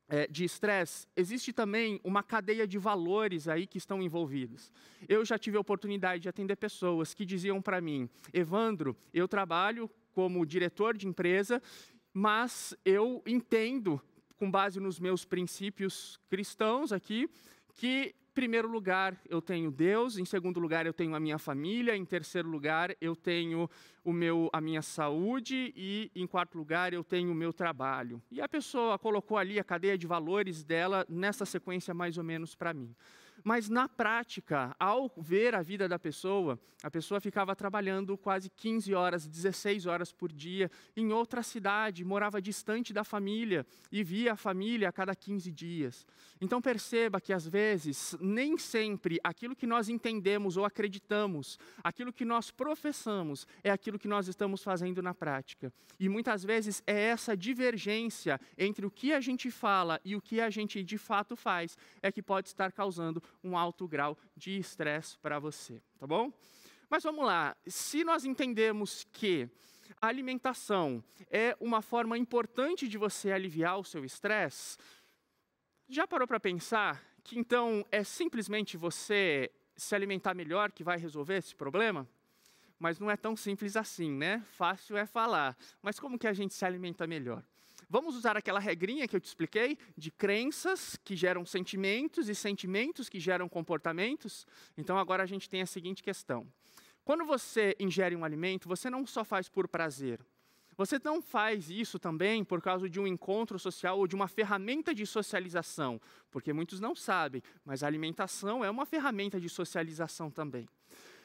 é, 0.08 0.26
de 0.26 0.44
estresse, 0.44 1.06
existe 1.16 1.52
também 1.52 2.00
uma 2.04 2.22
cadeia 2.22 2.66
de 2.66 2.78
valores 2.78 3.48
aí 3.48 3.66
que 3.66 3.78
estão 3.78 4.02
envolvidos. 4.02 4.72
Eu 5.08 5.24
já 5.24 5.38
tive 5.38 5.56
a 5.56 5.60
oportunidade 5.60 6.22
de 6.22 6.28
atender 6.28 6.56
pessoas 6.56 7.14
que 7.14 7.24
diziam 7.24 7.60
para 7.62 7.80
mim, 7.80 8.08
Evandro, 8.32 8.96
eu 9.12 9.26
trabalho 9.26 9.90
como 10.12 10.46
diretor 10.46 10.96
de 10.96 11.08
empresa, 11.08 11.60
mas 12.12 12.76
eu 12.84 13.22
entendo, 13.26 14.00
com 14.36 14.50
base 14.50 14.78
nos 14.78 15.00
meus 15.00 15.24
princípios 15.24 16.18
cristãos 16.28 16.92
aqui, 16.92 17.28
que 17.74 18.14
primeiro 18.34 18.68
lugar, 18.68 19.16
eu 19.28 19.40
tenho 19.40 19.70
Deus, 19.70 20.18
em 20.18 20.24
segundo 20.24 20.58
lugar, 20.58 20.84
eu 20.86 20.92
tenho 20.92 21.14
a 21.14 21.20
minha 21.20 21.38
família, 21.38 21.96
em 21.96 22.04
terceiro 22.04 22.48
lugar, 22.48 22.94
eu 23.00 23.14
tenho 23.14 23.70
o 24.02 24.12
meu, 24.12 24.50
a 24.52 24.60
minha 24.60 24.82
saúde 24.82 25.72
e, 25.76 26.10
em 26.14 26.26
quarto 26.26 26.58
lugar, 26.58 26.92
eu 26.92 27.04
tenho 27.04 27.30
o 27.30 27.34
meu 27.34 27.52
trabalho. 27.52 28.20
E 28.30 28.40
a 28.40 28.48
pessoa 28.48 28.98
colocou 28.98 29.38
ali 29.38 29.58
a 29.58 29.64
cadeia 29.64 29.96
de 29.96 30.06
valores 30.06 30.64
dela 30.64 31.06
nessa 31.08 31.46
sequência 31.46 31.94
mais 31.94 32.18
ou 32.18 32.24
menos 32.24 32.54
para 32.54 32.74
mim. 32.74 32.94
Mas 33.44 33.68
na 33.68 33.86
prática, 33.86 34.74
ao 34.80 35.12
ver 35.18 35.54
a 35.54 35.60
vida 35.60 35.86
da 35.86 35.98
pessoa, 35.98 36.58
a 36.82 36.90
pessoa 36.90 37.20
ficava 37.20 37.54
trabalhando 37.54 38.16
quase 38.16 38.48
15 38.50 38.94
horas, 38.94 39.26
16 39.26 39.84
horas 39.84 40.12
por 40.12 40.32
dia 40.32 40.70
em 40.96 41.12
outra 41.12 41.42
cidade, 41.42 42.04
morava 42.04 42.40
distante 42.40 42.92
da 42.92 43.04
família 43.04 43.66
e 43.92 44.02
via 44.02 44.32
a 44.32 44.36
família 44.36 44.88
a 44.88 44.92
cada 44.92 45.14
15 45.14 45.52
dias. 45.52 46.06
Então 46.40 46.60
perceba 46.60 47.20
que 47.20 47.32
às 47.34 47.46
vezes 47.46 48.16
nem 48.20 48.56
sempre 48.58 49.18
aquilo 49.22 49.54
que 49.54 49.66
nós 49.66 49.88
entendemos 49.88 50.56
ou 50.56 50.64
acreditamos, 50.64 51.58
aquilo 51.82 52.12
que 52.12 52.24
nós 52.24 52.50
professamos 52.50 53.46
é 53.62 53.70
aquilo 53.70 53.98
que 53.98 54.08
nós 54.08 54.26
estamos 54.26 54.62
fazendo 54.62 55.02
na 55.02 55.14
prática. 55.14 55.72
E 55.98 56.08
muitas 56.08 56.44
vezes 56.44 56.82
é 56.86 56.98
essa 56.98 57.36
divergência 57.36 58.40
entre 58.58 58.84
o 58.84 58.90
que 58.90 59.12
a 59.12 59.20
gente 59.20 59.50
fala 59.50 60.00
e 60.04 60.16
o 60.16 60.20
que 60.20 60.40
a 60.40 60.50
gente 60.50 60.82
de 60.82 60.98
fato 60.98 61.36
faz 61.36 61.76
é 62.02 62.10
que 62.10 62.22
pode 62.22 62.48
estar 62.48 62.72
causando 62.72 63.22
um 63.44 63.56
alto 63.56 63.86
grau 63.86 64.18
de 64.34 64.58
estresse 64.58 65.18
para 65.18 65.38
você, 65.38 65.80
tá 65.98 66.06
bom? 66.06 66.32
Mas 66.88 67.02
vamos 67.02 67.24
lá, 67.24 67.56
se 67.66 68.02
nós 68.02 68.24
entendemos 68.24 69.06
que 69.12 69.48
a 70.00 70.06
alimentação 70.06 71.04
é 71.30 71.56
uma 71.60 71.82
forma 71.82 72.16
importante 72.16 72.88
de 72.88 72.98
você 72.98 73.30
aliviar 73.30 73.78
o 73.78 73.84
seu 73.84 74.04
estresse, 74.04 74.78
já 75.88 76.06
parou 76.06 76.26
para 76.26 76.40
pensar 76.40 77.02
que 77.22 77.38
então 77.38 77.84
é 77.90 78.02
simplesmente 78.02 78.76
você 78.76 79.50
se 79.76 79.94
alimentar 79.94 80.34
melhor 80.34 80.72
que 80.72 80.84
vai 80.84 80.98
resolver 80.98 81.36
esse 81.36 81.54
problema? 81.54 82.08
Mas 82.78 82.98
não 82.98 83.10
é 83.10 83.16
tão 83.16 83.36
simples 83.36 83.76
assim, 83.76 84.10
né? 84.10 84.44
Fácil 84.52 84.96
é 84.96 85.06
falar. 85.06 85.56
Mas 85.82 85.98
como 85.98 86.18
que 86.18 86.26
a 86.26 86.32
gente 86.32 86.54
se 86.54 86.64
alimenta 86.64 87.06
melhor? 87.06 87.42
Vamos 87.88 88.16
usar 88.16 88.36
aquela 88.36 88.60
regrinha 88.60 89.06
que 89.06 89.16
eu 89.16 89.20
te 89.20 89.26
expliquei 89.26 89.78
de 89.96 90.10
crenças 90.10 90.98
que 91.04 91.14
geram 91.16 91.44
sentimentos 91.44 92.28
e 92.28 92.34
sentimentos 92.34 93.08
que 93.08 93.20
geram 93.20 93.48
comportamentos? 93.48 94.46
Então 94.76 94.98
agora 94.98 95.22
a 95.22 95.26
gente 95.26 95.48
tem 95.48 95.62
a 95.62 95.66
seguinte 95.66 96.02
questão. 96.02 96.46
Quando 97.04 97.24
você 97.24 97.76
ingere 97.78 98.16
um 98.16 98.24
alimento, 98.24 98.68
você 98.68 98.88
não 98.88 99.06
só 99.06 99.24
faz 99.24 99.48
por 99.48 99.68
prazer. 99.68 100.20
Você 100.76 100.98
não 101.04 101.22
faz 101.22 101.70
isso 101.70 101.98
também 101.98 102.42
por 102.42 102.60
causa 102.60 102.88
de 102.88 102.98
um 102.98 103.06
encontro 103.06 103.58
social 103.58 103.98
ou 103.98 104.06
de 104.06 104.16
uma 104.16 104.26
ferramenta 104.26 104.92
de 104.92 105.06
socialização, 105.06 106.00
porque 106.30 106.52
muitos 106.52 106.80
não 106.80 106.94
sabem, 106.94 107.42
mas 107.64 107.82
a 107.82 107.86
alimentação 107.86 108.64
é 108.64 108.70
uma 108.70 108.84
ferramenta 108.84 109.38
de 109.38 109.48
socialização 109.48 110.30
também. 110.30 110.68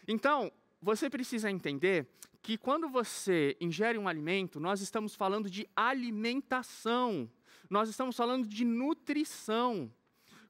Então, 0.08 0.52
você 0.82 1.10
precisa 1.10 1.52
entender 1.52 2.08
que 2.42 2.58
quando 2.58 2.88
você 2.88 3.58
ingere 3.60 3.98
um 3.98 4.08
alimento, 4.08 4.60
nós 4.60 4.82
estamos 4.82 5.14
falando 5.14 5.50
de 5.50 5.68
alimentação, 5.76 7.30
nós 7.70 7.90
estamos 7.90 8.16
falando 8.16 8.48
de 8.48 8.64
nutrição. 8.64 9.92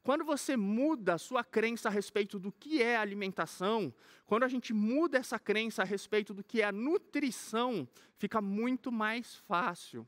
Quando 0.03 0.23
você 0.23 0.55
muda 0.55 1.15
a 1.15 1.17
sua 1.17 1.43
crença 1.43 1.89
a 1.89 1.91
respeito 1.91 2.39
do 2.39 2.51
que 2.51 2.81
é 2.81 2.95
alimentação, 2.95 3.93
quando 4.25 4.43
a 4.43 4.47
gente 4.47 4.73
muda 4.73 5.17
essa 5.17 5.37
crença 5.37 5.81
a 5.81 5.85
respeito 5.85 6.33
do 6.33 6.43
que 6.43 6.61
é 6.61 6.71
nutrição, 6.71 7.87
fica 8.17 8.39
muito 8.39 8.91
mais 8.91 9.35
fácil. 9.35 10.07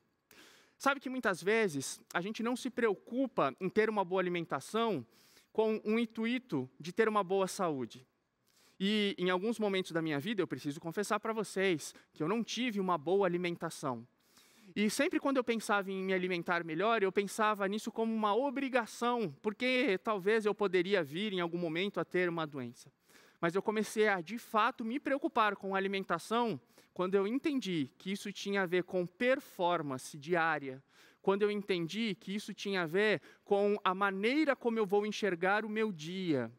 Sabe 0.77 0.99
que 0.99 1.09
muitas 1.09 1.43
vezes 1.43 1.99
a 2.13 2.21
gente 2.21 2.41
não 2.41 2.55
se 2.55 2.69
preocupa 2.69 3.55
em 3.59 3.69
ter 3.69 3.89
uma 3.89 4.03
boa 4.03 4.21
alimentação 4.21 5.05
com 5.51 5.81
um 5.83 5.99
intuito 5.99 6.69
de 6.79 6.93
ter 6.93 7.09
uma 7.09 7.23
boa 7.23 7.47
saúde. 7.47 8.07
E 8.83 9.13
em 9.15 9.29
alguns 9.29 9.59
momentos 9.59 9.91
da 9.91 10.01
minha 10.01 10.19
vida, 10.19 10.41
eu 10.41 10.47
preciso 10.47 10.81
confessar 10.81 11.19
para 11.19 11.31
vocês 11.31 11.93
que 12.11 12.23
eu 12.23 12.27
não 12.27 12.43
tive 12.43 12.79
uma 12.79 12.97
boa 12.97 13.27
alimentação. 13.27 14.07
E 14.75 14.89
sempre 14.89 15.19
quando 15.19 15.37
eu 15.37 15.43
pensava 15.43 15.91
em 15.91 16.03
me 16.03 16.11
alimentar 16.11 16.63
melhor, 16.63 17.03
eu 17.03 17.11
pensava 17.11 17.67
nisso 17.67 17.91
como 17.91 18.11
uma 18.11 18.35
obrigação, 18.35 19.31
porque 19.39 19.99
talvez 20.03 20.47
eu 20.47 20.55
poderia 20.55 21.03
vir 21.03 21.31
em 21.31 21.39
algum 21.39 21.59
momento 21.59 21.99
a 21.99 22.03
ter 22.03 22.27
uma 22.27 22.47
doença. 22.47 22.91
Mas 23.39 23.53
eu 23.53 23.61
comecei 23.61 24.07
a, 24.07 24.19
de 24.19 24.39
fato, 24.39 24.83
me 24.83 24.99
preocupar 24.99 25.55
com 25.55 25.75
a 25.75 25.77
alimentação 25.77 26.59
quando 26.91 27.13
eu 27.13 27.27
entendi 27.27 27.91
que 27.99 28.11
isso 28.11 28.33
tinha 28.33 28.63
a 28.63 28.65
ver 28.65 28.83
com 28.83 29.05
performance 29.05 30.17
diária, 30.17 30.83
quando 31.21 31.43
eu 31.43 31.51
entendi 31.51 32.15
que 32.19 32.33
isso 32.33 32.51
tinha 32.51 32.81
a 32.81 32.87
ver 32.87 33.21
com 33.45 33.77
a 33.83 33.93
maneira 33.93 34.55
como 34.55 34.79
eu 34.79 34.87
vou 34.87 35.05
enxergar 35.05 35.65
o 35.65 35.69
meu 35.69 35.91
dia, 35.91 36.51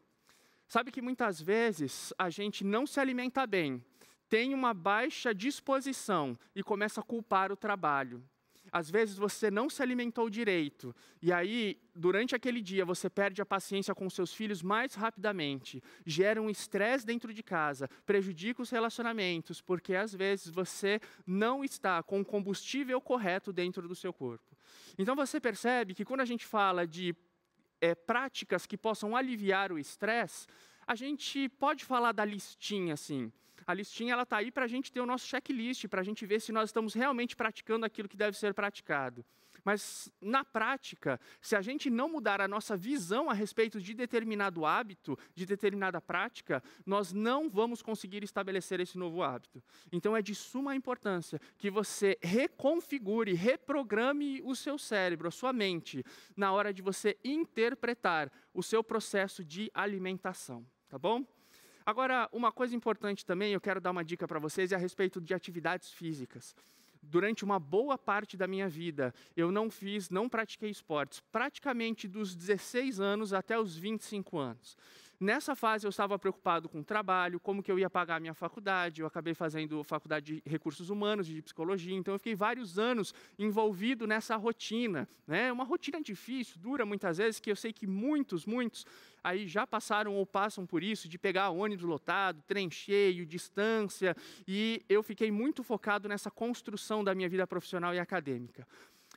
Sabe 0.73 0.91
que 0.91 1.03
muitas 1.03 1.39
vezes 1.39 2.11
a 2.17 2.31
gente 2.31 2.63
não 2.63 2.87
se 2.87 2.99
alimenta 2.99 3.45
bem, 3.45 3.79
tem 4.27 4.55
uma 4.55 4.73
baixa 4.73 5.31
disposição 5.31 6.35
e 6.55 6.63
começa 6.63 6.99
a 6.99 7.03
culpar 7.03 7.51
o 7.51 7.55
trabalho. 7.55 8.23
Às 8.71 8.89
vezes 8.89 9.15
você 9.15 9.51
não 9.51 9.69
se 9.69 9.83
alimentou 9.83 10.31
direito, 10.31 10.95
e 11.21 11.31
aí, 11.31 11.79
durante 11.95 12.33
aquele 12.33 12.59
dia, 12.59 12.83
você 12.83 13.07
perde 13.07 13.39
a 13.39 13.45
paciência 13.45 13.93
com 13.93 14.09
seus 14.09 14.33
filhos 14.33 14.63
mais 14.63 14.95
rapidamente, 14.95 15.79
gera 16.07 16.41
um 16.41 16.49
estresse 16.49 17.05
dentro 17.05 17.31
de 17.31 17.43
casa, 17.43 17.87
prejudica 18.03 18.63
os 18.63 18.71
relacionamentos, 18.71 19.61
porque 19.61 19.93
às 19.93 20.11
vezes 20.11 20.47
você 20.47 20.99
não 21.23 21.63
está 21.63 22.01
com 22.01 22.19
o 22.19 22.25
combustível 22.25 22.99
correto 22.99 23.53
dentro 23.53 23.87
do 23.87 23.93
seu 23.93 24.11
corpo. 24.11 24.57
Então 24.97 25.15
você 25.15 25.39
percebe 25.39 25.93
que 25.93 26.03
quando 26.03 26.21
a 26.21 26.25
gente 26.25 26.47
fala 26.47 26.87
de 26.87 27.15
é, 27.83 27.93
práticas 27.93 28.65
que 28.65 28.77
possam 28.77 29.13
aliviar 29.13 29.69
o 29.73 29.77
estresse, 29.77 30.47
a 30.87 30.95
gente 30.95 31.49
pode 31.49 31.83
falar 31.83 32.13
da 32.13 32.23
listinha 32.23 32.93
assim. 32.93 33.29
A 33.67 33.73
listinha 33.73 34.19
está 34.21 34.37
aí 34.37 34.51
para 34.51 34.63
a 34.63 34.67
gente 34.67 34.89
ter 34.89 35.01
o 35.01 35.05
nosso 35.05 35.25
checklist, 35.27 35.87
para 35.89 35.99
a 35.99 36.03
gente 36.03 36.25
ver 36.25 36.39
se 36.39 36.53
nós 36.53 36.69
estamos 36.69 36.93
realmente 36.93 37.35
praticando 37.35 37.85
aquilo 37.85 38.07
que 38.07 38.15
deve 38.15 38.37
ser 38.37 38.53
praticado. 38.53 39.25
Mas, 39.63 40.11
na 40.21 40.43
prática, 40.43 41.19
se 41.41 41.55
a 41.55 41.61
gente 41.61 41.89
não 41.89 42.09
mudar 42.09 42.41
a 42.41 42.47
nossa 42.47 42.75
visão 42.75 43.29
a 43.29 43.33
respeito 43.33 43.79
de 43.79 43.93
determinado 43.93 44.65
hábito, 44.65 45.17
de 45.33 45.45
determinada 45.45 46.01
prática, 46.01 46.61
nós 46.85 47.13
não 47.13 47.49
vamos 47.49 47.81
conseguir 47.81 48.23
estabelecer 48.23 48.79
esse 48.79 48.97
novo 48.97 49.23
hábito. 49.23 49.63
Então, 49.91 50.15
é 50.17 50.21
de 50.21 50.35
suma 50.35 50.75
importância 50.75 51.39
que 51.57 51.69
você 51.69 52.17
reconfigure, 52.21 53.33
reprograme 53.33 54.41
o 54.43 54.55
seu 54.55 54.77
cérebro, 54.77 55.27
a 55.27 55.31
sua 55.31 55.53
mente, 55.53 56.03
na 56.35 56.51
hora 56.51 56.73
de 56.73 56.81
você 56.81 57.17
interpretar 57.23 58.31
o 58.53 58.61
seu 58.61 58.83
processo 58.83 59.43
de 59.43 59.71
alimentação. 59.73 60.65
Tá 60.89 60.99
bom? 60.99 61.25
Agora, 61.85 62.29
uma 62.31 62.51
coisa 62.51 62.75
importante 62.75 63.25
também, 63.25 63.53
eu 63.53 63.61
quero 63.61 63.81
dar 63.81 63.91
uma 63.91 64.03
dica 64.03 64.27
para 64.27 64.39
vocês 64.39 64.71
é 64.71 64.75
a 64.75 64.77
respeito 64.77 65.19
de 65.19 65.33
atividades 65.33 65.91
físicas 65.91 66.55
durante 67.03 67.43
uma 67.43 67.59
boa 67.59 67.97
parte 67.97 68.35
da 68.37 68.47
minha 68.47 68.67
vida, 68.67 69.13
eu 69.35 69.51
não 69.51 69.69
fiz, 69.69 70.09
não 70.09 70.29
pratiquei 70.29 70.69
esportes, 70.69 71.21
praticamente 71.31 72.07
dos 72.07 72.35
16 72.35 72.99
anos 72.99 73.33
até 73.33 73.59
os 73.59 73.77
25 73.77 74.37
anos. 74.37 74.77
Nessa 75.19 75.55
fase 75.55 75.85
eu 75.85 75.89
estava 75.89 76.17
preocupado 76.19 76.67
com 76.67 76.79
o 76.79 76.83
trabalho, 76.83 77.39
como 77.39 77.63
que 77.63 77.71
eu 77.71 77.79
ia 77.79 77.89
pagar 77.89 78.17
a 78.17 78.19
minha 78.19 78.33
faculdade. 78.33 79.01
Eu 79.01 79.07
acabei 79.07 79.33
fazendo 79.33 79.83
faculdade 79.83 80.41
de 80.41 80.49
recursos 80.49 80.89
humanos, 80.89 81.27
de 81.27 81.41
psicologia, 81.41 81.95
então 81.95 82.13
eu 82.13 82.19
fiquei 82.19 82.35
vários 82.35 82.77
anos 82.77 83.13
envolvido 83.37 84.05
nessa 84.05 84.35
rotina, 84.35 85.07
né? 85.25 85.51
Uma 85.51 85.63
rotina 85.63 86.01
difícil, 86.01 86.57
dura 86.59 86.85
muitas 86.85 87.17
vezes, 87.17 87.39
que 87.39 87.49
eu 87.49 87.55
sei 87.55 87.71
que 87.71 87.87
muitos, 87.87 88.45
muitos 88.45 88.85
aí 89.23 89.47
já 89.47 89.65
passaram 89.65 90.13
ou 90.13 90.25
passam 90.25 90.65
por 90.65 90.83
isso, 90.83 91.07
de 91.07 91.17
pegar 91.17 91.49
ônibus 91.49 91.85
lotado, 91.85 92.43
trem 92.45 92.69
cheio, 92.69 93.25
distância, 93.25 94.15
e 94.45 94.83
eu 94.89 95.01
fiquei 95.01 95.31
muito 95.31 95.63
focado 95.63 96.09
nessa 96.09 96.29
construção 96.29 97.03
da 97.03 97.15
minha 97.15 97.29
vida 97.29 97.47
profissional 97.47 97.93
e 97.93 97.99
acadêmica. 97.99 98.67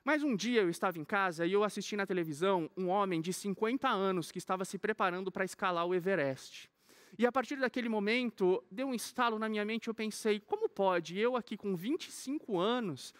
Mas 0.07 0.23
um 0.23 0.37
dia 0.37 0.63
eu 0.63 0.71
estava 0.71 1.01
em 1.01 1.05
casa 1.05 1.45
e 1.45 1.53
eu 1.53 1.65
assisti 1.65 1.97
na 1.97 2.07
televisão 2.07 2.71
um 2.77 2.87
homem 2.87 3.21
de 3.21 3.33
50 3.33 3.89
anos 3.89 4.31
que 4.31 4.39
estava 4.39 4.65
se 4.65 4.79
preparando 4.79 5.33
para 5.33 5.45
escalar 5.45 5.85
o 5.85 5.93
Everest. 5.93 6.71
E 7.19 7.27
a 7.27 7.33
partir 7.33 7.57
daquele 7.57 7.89
momento, 7.89 8.63
deu 8.71 8.87
um 8.87 8.95
estalo 8.95 9.37
na 9.37 9.49
minha 9.49 9.65
mente, 9.65 9.89
eu 9.89 9.95
pensei, 9.95 10.39
como 10.39 10.69
pode 10.69 11.19
eu 11.19 11.35
aqui 11.35 11.57
com 11.57 11.75
25 11.75 12.57
anos, 12.57 13.13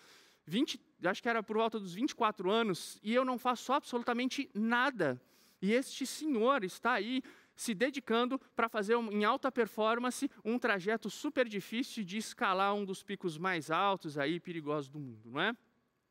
20, 0.47 0.81
acho 1.07 1.21
que 1.21 1.29
era 1.29 1.43
por 1.43 1.57
volta 1.57 1.81
dos 1.81 1.93
24 1.93 2.49
anos, 2.49 3.01
e 3.03 3.13
eu 3.13 3.25
não 3.25 3.37
faço 3.37 3.73
absolutamente 3.73 4.49
nada. 4.55 5.21
E 5.61 5.73
este 5.73 6.07
senhor 6.07 6.63
está 6.63 6.93
aí 6.93 7.21
se 7.57 7.75
dedicando 7.75 8.39
para 8.55 8.69
fazer 8.69 8.95
em 8.95 9.25
alta 9.25 9.51
performance 9.51 10.31
um 10.45 10.57
trajeto 10.57 11.11
super 11.11 11.49
difícil 11.49 12.05
de 12.05 12.19
escalar 12.19 12.73
um 12.77 12.85
dos 12.85 13.03
picos 13.03 13.37
mais 13.37 13.73
altos 13.73 14.17
aí 14.17 14.39
perigosos 14.39 14.89
do 14.89 15.01
mundo, 15.01 15.33
não 15.33 15.41
é? 15.41 15.53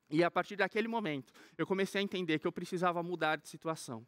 E 0.10 0.24
a 0.24 0.30
partir 0.30 0.56
daquele 0.56 0.88
momento, 0.88 1.34
eu 1.58 1.66
comecei 1.66 2.00
a 2.00 2.04
entender 2.04 2.40
que 2.40 2.48
eu 2.48 2.52
precisava 2.52 3.02
mudar 3.02 3.38
de 3.38 3.48
situação. 3.50 4.06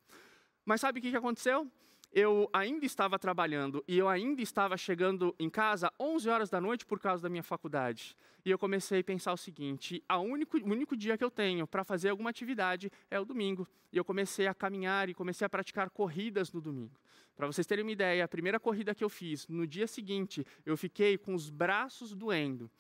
Mas 0.66 0.82
sabe 0.82 1.00
o 1.00 1.02
que 1.02 1.16
aconteceu? 1.16 1.70
Eu 2.12 2.50
ainda 2.54 2.86
estava 2.86 3.20
trabalhando 3.20 3.84
e 3.88 3.98
eu 3.98 4.08
ainda 4.08 4.42
estava 4.42 4.78
chegando 4.78 5.36
em 5.38 5.50
casa 5.50 5.92
11 6.00 6.30
horas 6.30 6.50
da 6.50 6.62
noite 6.62 6.86
por 6.86 7.00
causa 7.00 7.22
da 7.22 7.30
minha 7.30 7.44
faculdade. 7.44 8.16
E 8.46 8.50
eu 8.50 8.58
comecei 8.58 9.02
a 9.02 9.04
pensar 9.04 9.34
o 9.34 9.38
seguinte: 9.38 10.02
único, 10.10 10.58
o 10.58 10.70
único 10.70 10.96
dia 10.96 11.18
que 11.18 11.24
eu 11.24 11.32
tenho 11.32 11.68
para 11.68 11.84
fazer 11.84 12.10
alguma 12.10 12.30
atividade 12.30 12.90
é 13.12 13.20
o 13.20 13.26
domingo. 13.26 13.68
E 13.92 13.98
eu 13.98 14.06
comecei 14.06 14.48
a 14.48 14.54
caminhar 14.54 15.10
e 15.10 15.14
comecei 15.14 15.46
a 15.46 15.50
praticar 15.50 15.90
corridas 15.90 16.52
no 16.54 16.62
domingo. 16.62 16.98
Para 17.36 17.46
vocês 17.46 17.68
terem 17.68 17.84
uma 17.84 17.92
ideia, 17.92 18.24
a 18.24 18.28
primeira 18.28 18.60
corrida 18.60 18.96
que 18.96 19.04
eu 19.04 19.10
fiz, 19.10 19.48
no 19.48 19.68
dia 19.68 19.86
seguinte, 19.86 20.46
eu 20.66 20.78
fiquei 20.78 21.18
com 21.18 21.36
os 21.36 21.50
braços 21.50 22.16
doendo 22.16 22.72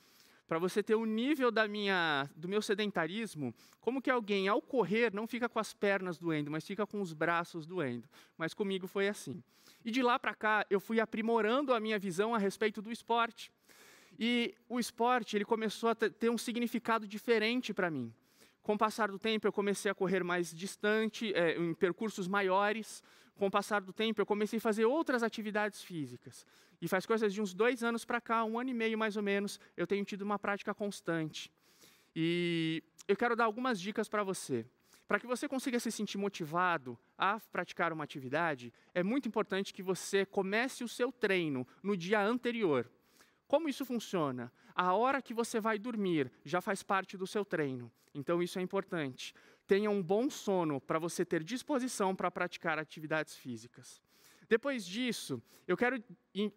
para 0.47 0.57
você 0.57 0.81
ter 0.81 0.95
o 0.95 1.05
nível 1.05 1.51
da 1.51 1.67
minha, 1.67 2.29
do 2.35 2.47
meu 2.47 2.61
sedentarismo, 2.61 3.53
como 3.81 4.01
que 4.01 4.09
alguém 4.09 4.47
ao 4.47 4.61
correr 4.61 5.13
não 5.13 5.27
fica 5.27 5.49
com 5.49 5.59
as 5.59 5.73
pernas 5.73 6.17
doendo, 6.17 6.49
mas 6.49 6.65
fica 6.65 6.87
com 6.87 7.01
os 7.01 7.11
braços 7.11 7.65
doendo. 7.65 8.07
Mas 8.37 8.53
comigo 8.53 8.87
foi 8.87 9.09
assim. 9.09 9.43
E 9.83 9.91
de 9.91 10.01
lá 10.01 10.17
para 10.17 10.33
cá 10.33 10.65
eu 10.69 10.79
fui 10.79 10.99
aprimorando 10.99 11.73
a 11.73 11.79
minha 11.79 11.99
visão 11.99 12.33
a 12.33 12.37
respeito 12.37 12.81
do 12.81 12.91
esporte. 12.91 13.51
E 14.17 14.55
o 14.69 14.79
esporte 14.79 15.35
ele 15.35 15.45
começou 15.45 15.89
a 15.89 15.95
ter 15.95 16.29
um 16.29 16.37
significado 16.37 17.07
diferente 17.07 17.73
para 17.73 17.91
mim. 17.91 18.11
Com 18.63 18.73
o 18.73 18.77
passar 18.77 19.11
do 19.11 19.19
tempo, 19.19 19.47
eu 19.47 19.53
comecei 19.53 19.89
a 19.89 19.95
correr 19.95 20.23
mais 20.23 20.53
distante, 20.53 21.33
é, 21.33 21.57
em 21.57 21.73
percursos 21.73 22.27
maiores. 22.27 23.03
Com 23.37 23.47
o 23.47 23.51
passar 23.51 23.81
do 23.81 23.93
tempo, 23.93 24.19
eu 24.19 24.25
comecei 24.25 24.57
a 24.57 24.61
fazer 24.61 24.85
outras 24.85 25.21
atividades 25.21 25.83
físicas. 25.83 26.45
E 26.81 26.87
faz 26.87 27.05
coisas 27.05 27.31
de 27.31 27.41
uns 27.41 27.53
dois 27.53 27.83
anos 27.83 28.03
para 28.03 28.19
cá, 28.19 28.43
um 28.43 28.59
ano 28.59 28.71
e 28.71 28.73
meio 28.73 28.97
mais 28.97 29.15
ou 29.15 29.23
menos, 29.23 29.59
eu 29.75 29.85
tenho 29.85 30.03
tido 30.03 30.23
uma 30.23 30.39
prática 30.39 30.73
constante. 30.73 31.51
E 32.15 32.83
eu 33.07 33.15
quero 33.15 33.35
dar 33.35 33.45
algumas 33.45 33.79
dicas 33.79 34.09
para 34.09 34.23
você. 34.23 34.65
Para 35.07 35.19
que 35.19 35.27
você 35.27 35.47
consiga 35.47 35.79
se 35.79 35.91
sentir 35.91 36.17
motivado 36.17 36.97
a 37.17 37.39
praticar 37.39 37.93
uma 37.93 38.03
atividade, 38.03 38.73
é 38.93 39.03
muito 39.03 39.27
importante 39.27 39.73
que 39.73 39.83
você 39.83 40.25
comece 40.25 40.83
o 40.83 40.87
seu 40.87 41.11
treino 41.11 41.65
no 41.81 41.95
dia 41.95 42.19
anterior. 42.19 42.89
Como 43.47 43.69
isso 43.69 43.85
funciona? 43.85 44.51
A 44.75 44.93
hora 44.93 45.21
que 45.21 45.33
você 45.33 45.59
vai 45.59 45.79
dormir 45.79 46.31
já 46.43 46.59
faz 46.59 46.83
parte 46.83 47.15
do 47.15 47.25
seu 47.25 47.45
treino. 47.45 47.89
Então 48.13 48.41
isso 48.41 48.59
é 48.59 48.61
importante. 48.61 49.33
Tenha 49.67 49.91
um 49.91 50.01
bom 50.01 50.29
sono 50.29 50.79
para 50.79 50.97
você 50.97 51.25
ter 51.25 51.43
disposição 51.43 52.15
para 52.15 52.31
praticar 52.31 52.79
atividades 52.79 53.35
físicas. 53.35 54.01
Depois 54.49 54.85
disso, 54.85 55.43
eu 55.67 55.75
quero 55.75 56.01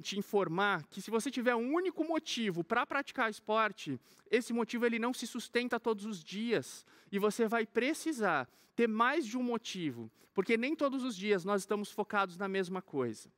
te 0.01 0.17
informar 0.17 0.87
que 0.87 1.03
se 1.03 1.11
você 1.11 1.29
tiver 1.29 1.57
um 1.57 1.75
único 1.75 2.05
motivo 2.05 2.63
para 2.63 2.87
praticar 2.87 3.29
esporte, 3.29 3.99
esse 4.31 4.53
motivo 4.53 4.87
ele 4.87 5.01
não 5.01 5.13
se 5.13 5.27
sustenta 5.27 5.81
todos 5.81 6.05
os 6.05 6.23
dias 6.23 6.87
e 7.11 7.19
você 7.19 7.49
vai 7.49 7.67
precisar 7.67 8.49
ter 8.77 8.87
mais 8.87 9.27
de 9.27 9.37
um 9.37 9.43
motivo, 9.43 10.09
porque 10.33 10.57
nem 10.57 10.77
todos 10.77 11.03
os 11.03 11.17
dias 11.17 11.45
nós 11.45 11.63
estamos 11.63 11.91
focados 11.91 12.37
na 12.37 12.47
mesma 12.47 12.81
coisa. 12.81 13.29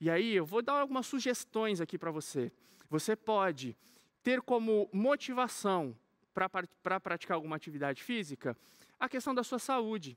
E 0.00 0.08
aí 0.08 0.34
eu 0.36 0.46
vou 0.46 0.62
dar 0.62 0.80
algumas 0.80 1.06
sugestões 1.06 1.80
aqui 1.80 1.98
para 1.98 2.12
você. 2.12 2.52
Você 2.88 3.16
pode 3.16 3.76
ter 4.22 4.40
como 4.40 4.88
motivação 4.92 5.96
para 6.32 7.00
praticar 7.00 7.34
alguma 7.34 7.56
atividade 7.56 8.02
física 8.04 8.56
a 9.00 9.08
questão 9.08 9.34
da 9.34 9.42
sua 9.42 9.58
saúde. 9.58 10.16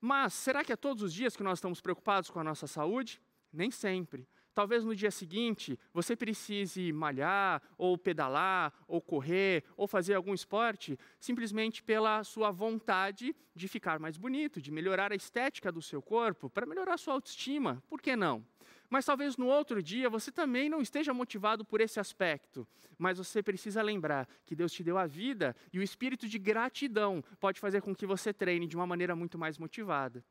Mas 0.00 0.34
será 0.34 0.62
que 0.62 0.72
é 0.72 0.76
todos 0.76 1.02
os 1.02 1.12
dias 1.12 1.34
que 1.34 1.42
nós 1.42 1.58
estamos 1.58 1.80
preocupados 1.80 2.30
com 2.30 2.38
a 2.38 2.44
nossa 2.44 2.66
saúde? 2.66 3.20
Nem 3.52 3.70
sempre. 3.70 4.28
Talvez 4.54 4.84
no 4.84 4.94
dia 4.94 5.10
seguinte 5.10 5.78
você 5.94 6.14
precise 6.14 6.92
malhar, 6.92 7.62
ou 7.78 7.96
pedalar, 7.96 8.72
ou 8.86 9.00
correr, 9.00 9.64
ou 9.76 9.86
fazer 9.86 10.14
algum 10.14 10.34
esporte, 10.34 10.98
simplesmente 11.18 11.82
pela 11.82 12.22
sua 12.22 12.50
vontade 12.50 13.34
de 13.54 13.66
ficar 13.66 13.98
mais 13.98 14.18
bonito, 14.18 14.60
de 14.60 14.70
melhorar 14.70 15.10
a 15.10 15.16
estética 15.16 15.72
do 15.72 15.80
seu 15.80 16.02
corpo, 16.02 16.50
para 16.50 16.66
melhorar 16.66 16.94
a 16.94 16.98
sua 16.98 17.14
autoestima. 17.14 17.82
Por 17.88 18.02
que 18.02 18.14
não? 18.14 18.44
Mas 18.92 19.06
talvez 19.06 19.38
no 19.38 19.46
outro 19.46 19.82
dia 19.82 20.10
você 20.10 20.30
também 20.30 20.68
não 20.68 20.82
esteja 20.82 21.14
motivado 21.14 21.64
por 21.64 21.80
esse 21.80 21.98
aspecto, 21.98 22.68
mas 22.98 23.16
você 23.16 23.42
precisa 23.42 23.80
lembrar 23.80 24.28
que 24.44 24.54
Deus 24.54 24.70
te 24.70 24.84
deu 24.84 24.98
a 24.98 25.06
vida 25.06 25.56
e 25.72 25.78
o 25.78 25.82
espírito 25.82 26.28
de 26.28 26.38
gratidão 26.38 27.24
pode 27.40 27.58
fazer 27.58 27.80
com 27.80 27.94
que 27.94 28.04
você 28.04 28.34
treine 28.34 28.66
de 28.66 28.76
uma 28.76 28.86
maneira 28.86 29.16
muito 29.16 29.38
mais 29.38 29.56
motivada. 29.56 30.22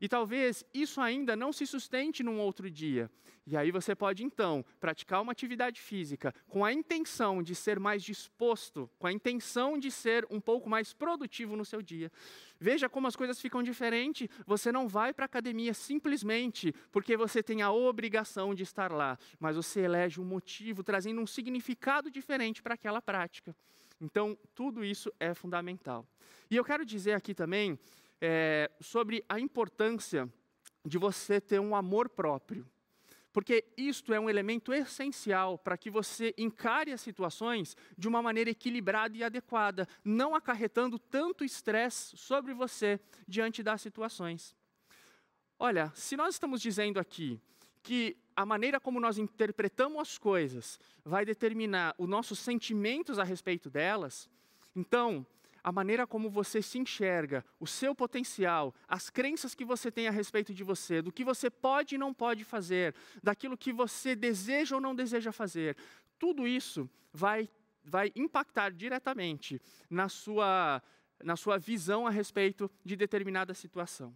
E 0.00 0.08
talvez 0.08 0.64
isso 0.74 1.00
ainda 1.00 1.34
não 1.34 1.52
se 1.52 1.66
sustente 1.66 2.22
num 2.22 2.38
outro 2.38 2.70
dia. 2.70 3.10
E 3.46 3.56
aí 3.56 3.70
você 3.70 3.94
pode 3.94 4.24
então 4.24 4.64
praticar 4.80 5.22
uma 5.22 5.30
atividade 5.30 5.80
física 5.80 6.34
com 6.48 6.64
a 6.64 6.72
intenção 6.72 7.42
de 7.42 7.54
ser 7.54 7.78
mais 7.78 8.02
disposto, 8.02 8.90
com 8.98 9.06
a 9.06 9.12
intenção 9.12 9.78
de 9.78 9.88
ser 9.90 10.26
um 10.28 10.40
pouco 10.40 10.68
mais 10.68 10.92
produtivo 10.92 11.56
no 11.56 11.64
seu 11.64 11.80
dia. 11.80 12.10
Veja 12.58 12.88
como 12.88 13.06
as 13.06 13.14
coisas 13.14 13.40
ficam 13.40 13.62
diferentes. 13.62 14.28
Você 14.46 14.72
não 14.72 14.88
vai 14.88 15.14
para 15.14 15.24
a 15.24 15.26
academia 15.26 15.72
simplesmente 15.72 16.74
porque 16.90 17.16
você 17.16 17.40
tem 17.40 17.62
a 17.62 17.70
obrigação 17.70 18.52
de 18.52 18.64
estar 18.64 18.90
lá, 18.90 19.16
mas 19.38 19.54
você 19.54 19.82
elege 19.82 20.20
um 20.20 20.24
motivo, 20.24 20.82
trazendo 20.82 21.20
um 21.20 21.26
significado 21.26 22.10
diferente 22.10 22.60
para 22.62 22.74
aquela 22.74 23.00
prática. 23.00 23.54
Então, 24.00 24.36
tudo 24.54 24.84
isso 24.84 25.10
é 25.20 25.32
fundamental. 25.34 26.04
E 26.50 26.56
eu 26.56 26.64
quero 26.64 26.84
dizer 26.84 27.12
aqui 27.12 27.32
também 27.32 27.78
é, 28.20 28.70
sobre 28.80 29.24
a 29.28 29.38
importância 29.38 30.28
de 30.84 30.98
você 30.98 31.40
ter 31.40 31.60
um 31.60 31.74
amor 31.74 32.08
próprio. 32.08 32.66
Porque 33.32 33.66
isto 33.76 34.14
é 34.14 34.18
um 34.18 34.30
elemento 34.30 34.72
essencial 34.72 35.58
para 35.58 35.76
que 35.76 35.90
você 35.90 36.34
encare 36.38 36.90
as 36.90 37.02
situações 37.02 37.76
de 37.98 38.08
uma 38.08 38.22
maneira 38.22 38.48
equilibrada 38.48 39.14
e 39.14 39.22
adequada, 39.22 39.86
não 40.02 40.34
acarretando 40.34 40.98
tanto 40.98 41.44
estresse 41.44 42.16
sobre 42.16 42.54
você 42.54 42.98
diante 43.28 43.62
das 43.62 43.82
situações. 43.82 44.56
Olha, 45.58 45.92
se 45.94 46.16
nós 46.16 46.34
estamos 46.34 46.62
dizendo 46.62 46.98
aqui 46.98 47.38
que 47.82 48.16
a 48.34 48.46
maneira 48.46 48.80
como 48.80 48.98
nós 48.98 49.18
interpretamos 49.18 50.00
as 50.00 50.16
coisas 50.16 50.80
vai 51.04 51.24
determinar 51.24 51.94
os 51.98 52.08
nossos 52.08 52.38
sentimentos 52.38 53.18
a 53.18 53.24
respeito 53.24 53.68
delas, 53.68 54.30
então 54.74 55.26
a 55.66 55.72
maneira 55.72 56.06
como 56.06 56.30
você 56.30 56.62
se 56.62 56.78
enxerga, 56.78 57.44
o 57.58 57.66
seu 57.66 57.92
potencial, 57.92 58.72
as 58.86 59.10
crenças 59.10 59.52
que 59.52 59.64
você 59.64 59.90
tem 59.90 60.06
a 60.06 60.12
respeito 60.12 60.54
de 60.54 60.62
você, 60.62 61.02
do 61.02 61.10
que 61.10 61.24
você 61.24 61.50
pode 61.50 61.96
e 61.96 61.98
não 61.98 62.14
pode 62.14 62.44
fazer, 62.44 62.94
daquilo 63.20 63.58
que 63.58 63.72
você 63.72 64.14
deseja 64.14 64.76
ou 64.76 64.80
não 64.80 64.94
deseja 64.94 65.32
fazer, 65.32 65.76
tudo 66.20 66.46
isso 66.46 66.88
vai, 67.12 67.50
vai 67.82 68.12
impactar 68.14 68.70
diretamente 68.70 69.60
na 69.90 70.08
sua, 70.08 70.80
na 71.20 71.34
sua 71.34 71.58
visão 71.58 72.06
a 72.06 72.10
respeito 72.10 72.70
de 72.84 72.94
determinada 72.94 73.52
situação. 73.52 74.14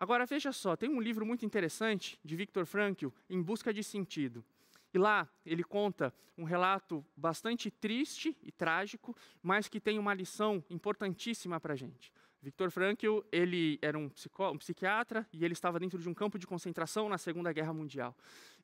Agora 0.00 0.26
veja 0.26 0.50
só, 0.50 0.74
tem 0.74 0.90
um 0.90 1.00
livro 1.00 1.24
muito 1.24 1.46
interessante 1.46 2.18
de 2.24 2.34
Viktor 2.34 2.66
Frankl, 2.66 3.10
Em 3.30 3.40
Busca 3.40 3.72
de 3.72 3.84
Sentido. 3.84 4.44
E 4.92 4.98
lá 4.98 5.28
ele 5.44 5.64
conta 5.64 6.14
um 6.36 6.44
relato 6.44 7.04
bastante 7.16 7.70
triste 7.70 8.36
e 8.42 8.50
trágico, 8.50 9.16
mas 9.42 9.68
que 9.68 9.80
tem 9.80 9.98
uma 9.98 10.14
lição 10.14 10.62
importantíssima 10.70 11.60
para 11.60 11.74
a 11.74 11.76
gente. 11.76 12.12
Viktor 12.42 12.70
Frankl, 12.70 13.20
ele 13.30 13.78
era 13.80 13.96
um, 13.96 14.10
um, 14.50 14.58
psiquiatra 14.58 15.26
e 15.32 15.44
ele 15.44 15.52
estava 15.52 15.78
dentro 15.78 15.98
de 15.98 16.08
um 16.08 16.14
campo 16.14 16.38
de 16.38 16.46
concentração 16.46 17.08
na 17.08 17.16
Segunda 17.16 17.52
Guerra 17.52 17.72
Mundial. 17.72 18.16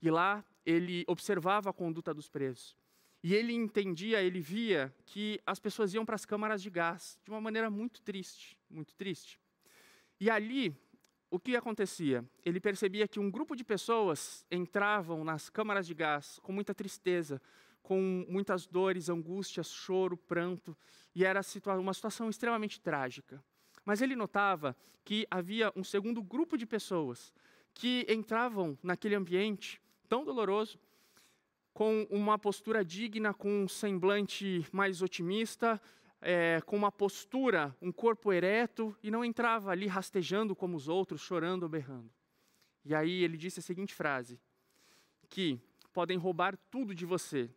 E 0.02 0.10
lá 0.10 0.44
ele 0.66 1.04
observava 1.06 1.70
a 1.70 1.72
conduta 1.72 2.12
dos 2.12 2.28
presos. 2.28 2.76
E 3.22 3.34
ele 3.34 3.52
entendia, 3.52 4.20
ele 4.20 4.40
via 4.40 4.92
que 5.06 5.40
as 5.46 5.60
pessoas 5.60 5.94
iam 5.94 6.04
para 6.04 6.16
as 6.16 6.24
câmaras 6.24 6.60
de 6.60 6.70
gás 6.70 7.18
de 7.24 7.30
uma 7.30 7.40
maneira 7.40 7.70
muito 7.70 8.02
triste, 8.02 8.58
muito 8.68 8.94
triste. 8.96 9.40
E 10.20 10.28
ali 10.28 10.74
o 11.30 11.38
que 11.38 11.56
acontecia? 11.56 12.24
Ele 12.44 12.60
percebia 12.60 13.06
que 13.06 13.20
um 13.20 13.30
grupo 13.30 13.54
de 13.54 13.64
pessoas 13.64 14.46
entravam 14.50 15.24
nas 15.24 15.50
câmaras 15.50 15.86
de 15.86 15.94
gás 15.94 16.38
com 16.42 16.52
muita 16.52 16.74
tristeza, 16.74 17.40
com 17.82 18.24
muitas 18.28 18.66
dores, 18.66 19.08
angústias, 19.08 19.70
choro, 19.70 20.16
pranto, 20.16 20.76
e 21.14 21.24
era 21.24 21.40
uma 21.78 21.94
situação 21.94 22.28
extremamente 22.30 22.80
trágica. 22.80 23.42
Mas 23.84 24.00
ele 24.02 24.16
notava 24.16 24.76
que 25.04 25.26
havia 25.30 25.72
um 25.74 25.84
segundo 25.84 26.22
grupo 26.22 26.56
de 26.56 26.66
pessoas 26.66 27.32
que 27.72 28.06
entravam 28.08 28.78
naquele 28.82 29.14
ambiente 29.14 29.80
tão 30.08 30.24
doloroso, 30.24 30.78
com 31.72 32.06
uma 32.10 32.38
postura 32.38 32.84
digna, 32.84 33.32
com 33.32 33.62
um 33.64 33.68
semblante 33.68 34.66
mais 34.72 35.00
otimista, 35.00 35.80
é, 36.20 36.60
com 36.66 36.76
uma 36.76 36.90
postura, 36.90 37.76
um 37.80 37.92
corpo 37.92 38.32
ereto, 38.32 38.96
e 39.02 39.10
não 39.10 39.24
entrava 39.24 39.70
ali 39.70 39.86
rastejando 39.86 40.54
como 40.54 40.76
os 40.76 40.88
outros, 40.88 41.20
chorando 41.20 41.64
ou 41.64 41.68
berrando. 41.68 42.10
E 42.84 42.94
aí 42.94 43.22
ele 43.22 43.36
disse 43.36 43.60
a 43.60 43.62
seguinte 43.62 43.94
frase: 43.94 44.40
que 45.28 45.60
podem 45.92 46.18
roubar 46.18 46.56
tudo 46.70 46.94
de 46.94 47.04
você, 47.04 47.50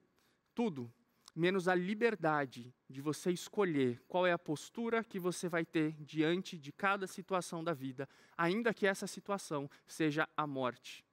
tudo, 0.54 0.91
menos 1.36 1.67
a 1.67 1.76
liberdade 1.76 2.74
de 2.89 3.02
você 3.02 3.32
escolher 3.32 4.02
qual 4.08 4.28
é 4.28 4.34
a 4.34 4.39
postura 4.39 5.04
que 5.04 5.19
você 5.19 5.47
vai 5.47 5.65
ter 5.65 5.93
diante 6.02 6.58
de 6.58 6.71
cada 6.71 7.08
situação 7.08 7.63
da 7.63 7.74
vida, 7.74 8.08
ainda 8.38 8.74
que 8.74 8.86
essa 8.86 9.08
situação 9.08 9.69
seja 9.88 10.28
a 10.36 10.45
morte. 10.45 11.06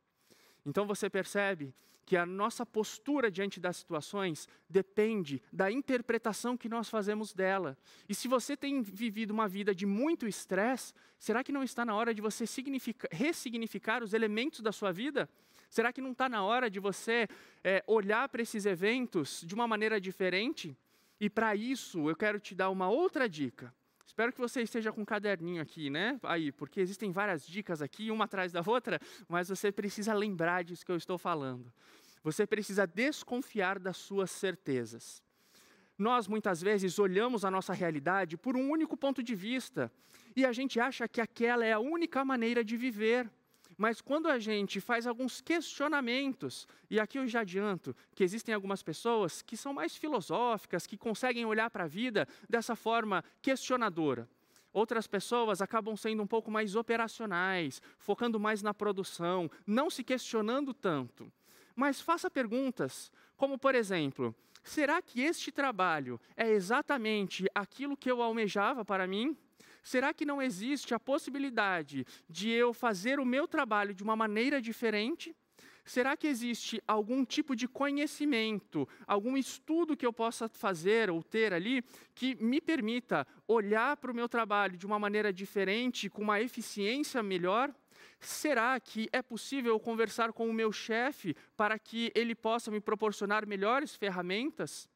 Então 0.66 0.86
você 0.86 1.08
percebe 1.08 1.72
que 2.08 2.16
a 2.16 2.24
nossa 2.24 2.64
postura 2.64 3.30
diante 3.30 3.60
das 3.60 3.76
situações 3.76 4.48
depende 4.66 5.42
da 5.52 5.70
interpretação 5.70 6.56
que 6.56 6.66
nós 6.66 6.88
fazemos 6.88 7.34
dela. 7.34 7.76
E 8.08 8.14
se 8.14 8.26
você 8.26 8.56
tem 8.56 8.80
vivido 8.80 9.30
uma 9.30 9.46
vida 9.46 9.74
de 9.74 9.84
muito 9.84 10.26
estresse, 10.26 10.94
será 11.18 11.44
que 11.44 11.52
não 11.52 11.62
está 11.62 11.84
na 11.84 11.94
hora 11.94 12.14
de 12.14 12.22
você 12.22 12.44
ressignificar 13.10 14.02
os 14.02 14.14
elementos 14.14 14.60
da 14.60 14.72
sua 14.72 14.90
vida? 14.90 15.28
Será 15.68 15.92
que 15.92 16.00
não 16.00 16.12
está 16.12 16.30
na 16.30 16.42
hora 16.42 16.70
de 16.70 16.80
você 16.80 17.28
é, 17.62 17.84
olhar 17.86 18.26
para 18.30 18.40
esses 18.40 18.64
eventos 18.64 19.42
de 19.46 19.54
uma 19.54 19.68
maneira 19.68 20.00
diferente? 20.00 20.74
E 21.20 21.28
para 21.28 21.54
isso, 21.54 22.08
eu 22.08 22.16
quero 22.16 22.40
te 22.40 22.54
dar 22.54 22.70
uma 22.70 22.88
outra 22.88 23.28
dica. 23.28 23.70
Espero 24.18 24.32
que 24.32 24.40
você 24.40 24.62
esteja 24.62 24.92
com 24.92 25.02
um 25.02 25.04
caderninho 25.04 25.62
aqui, 25.62 25.88
né? 25.88 26.18
Aí, 26.24 26.50
porque 26.50 26.80
existem 26.80 27.12
várias 27.12 27.46
dicas 27.46 27.80
aqui, 27.80 28.10
uma 28.10 28.24
atrás 28.24 28.50
da 28.50 28.60
outra, 28.66 28.98
mas 29.28 29.48
você 29.48 29.70
precisa 29.70 30.12
lembrar 30.12 30.64
disso 30.64 30.84
que 30.84 30.90
eu 30.90 30.96
estou 30.96 31.16
falando. 31.16 31.72
Você 32.24 32.44
precisa 32.44 32.84
desconfiar 32.84 33.78
das 33.78 33.96
suas 33.96 34.32
certezas. 34.32 35.22
Nós 35.96 36.26
muitas 36.26 36.60
vezes 36.60 36.98
olhamos 36.98 37.44
a 37.44 37.50
nossa 37.52 37.72
realidade 37.72 38.36
por 38.36 38.56
um 38.56 38.68
único 38.72 38.96
ponto 38.96 39.22
de 39.22 39.36
vista 39.36 39.88
e 40.34 40.44
a 40.44 40.50
gente 40.50 40.80
acha 40.80 41.06
que 41.06 41.20
aquela 41.20 41.64
é 41.64 41.72
a 41.72 41.78
única 41.78 42.24
maneira 42.24 42.64
de 42.64 42.76
viver. 42.76 43.30
Mas 43.78 44.00
quando 44.00 44.26
a 44.26 44.40
gente 44.40 44.80
faz 44.80 45.06
alguns 45.06 45.40
questionamentos, 45.40 46.66
e 46.90 46.98
aqui 46.98 47.16
eu 47.16 47.28
já 47.28 47.42
adianto 47.42 47.94
que 48.12 48.24
existem 48.24 48.52
algumas 48.52 48.82
pessoas 48.82 49.40
que 49.40 49.56
são 49.56 49.72
mais 49.72 49.96
filosóficas, 49.96 50.84
que 50.84 50.98
conseguem 50.98 51.46
olhar 51.46 51.70
para 51.70 51.84
a 51.84 51.86
vida 51.86 52.26
dessa 52.50 52.74
forma 52.74 53.22
questionadora. 53.40 54.28
Outras 54.72 55.06
pessoas 55.06 55.62
acabam 55.62 55.96
sendo 55.96 56.20
um 56.20 56.26
pouco 56.26 56.50
mais 56.50 56.74
operacionais, 56.74 57.80
focando 57.96 58.40
mais 58.40 58.62
na 58.62 58.74
produção, 58.74 59.48
não 59.64 59.88
se 59.88 60.02
questionando 60.02 60.74
tanto. 60.74 61.32
Mas 61.76 62.00
faça 62.00 62.28
perguntas, 62.28 63.12
como 63.36 63.56
por 63.56 63.76
exemplo: 63.76 64.34
será 64.64 65.00
que 65.00 65.20
este 65.20 65.52
trabalho 65.52 66.20
é 66.36 66.50
exatamente 66.50 67.46
aquilo 67.54 67.96
que 67.96 68.10
eu 68.10 68.20
almejava 68.20 68.84
para 68.84 69.06
mim? 69.06 69.36
Será 69.82 70.12
que 70.12 70.24
não 70.24 70.40
existe 70.42 70.94
a 70.94 71.00
possibilidade 71.00 72.06
de 72.28 72.50
eu 72.50 72.72
fazer 72.72 73.18
o 73.18 73.24
meu 73.24 73.46
trabalho 73.46 73.94
de 73.94 74.02
uma 74.02 74.16
maneira 74.16 74.60
diferente? 74.60 75.34
Será 75.88 76.18
que 76.18 76.26
existe 76.26 76.82
algum 76.86 77.24
tipo 77.24 77.56
de 77.56 77.66
conhecimento, 77.66 78.86
algum 79.06 79.38
estudo 79.38 79.96
que 79.96 80.04
eu 80.04 80.12
possa 80.12 80.46
fazer 80.46 81.08
ou 81.08 81.22
ter 81.22 81.54
ali 81.54 81.82
que 82.14 82.34
me 82.34 82.60
permita 82.60 83.26
olhar 83.46 83.96
para 83.96 84.12
o 84.12 84.14
meu 84.14 84.28
trabalho 84.28 84.76
de 84.76 84.84
uma 84.84 84.98
maneira 84.98 85.32
diferente, 85.32 86.10
com 86.10 86.20
uma 86.20 86.42
eficiência 86.42 87.22
melhor? 87.22 87.74
Será 88.20 88.78
que 88.78 89.08
é 89.10 89.22
possível 89.22 89.80
conversar 89.80 90.30
com 90.34 90.46
o 90.48 90.52
meu 90.52 90.70
chefe 90.70 91.34
para 91.56 91.78
que 91.78 92.12
ele 92.14 92.34
possa 92.34 92.70
me 92.70 92.80
proporcionar 92.80 93.46
melhores 93.46 93.96
ferramentas? 93.96 94.90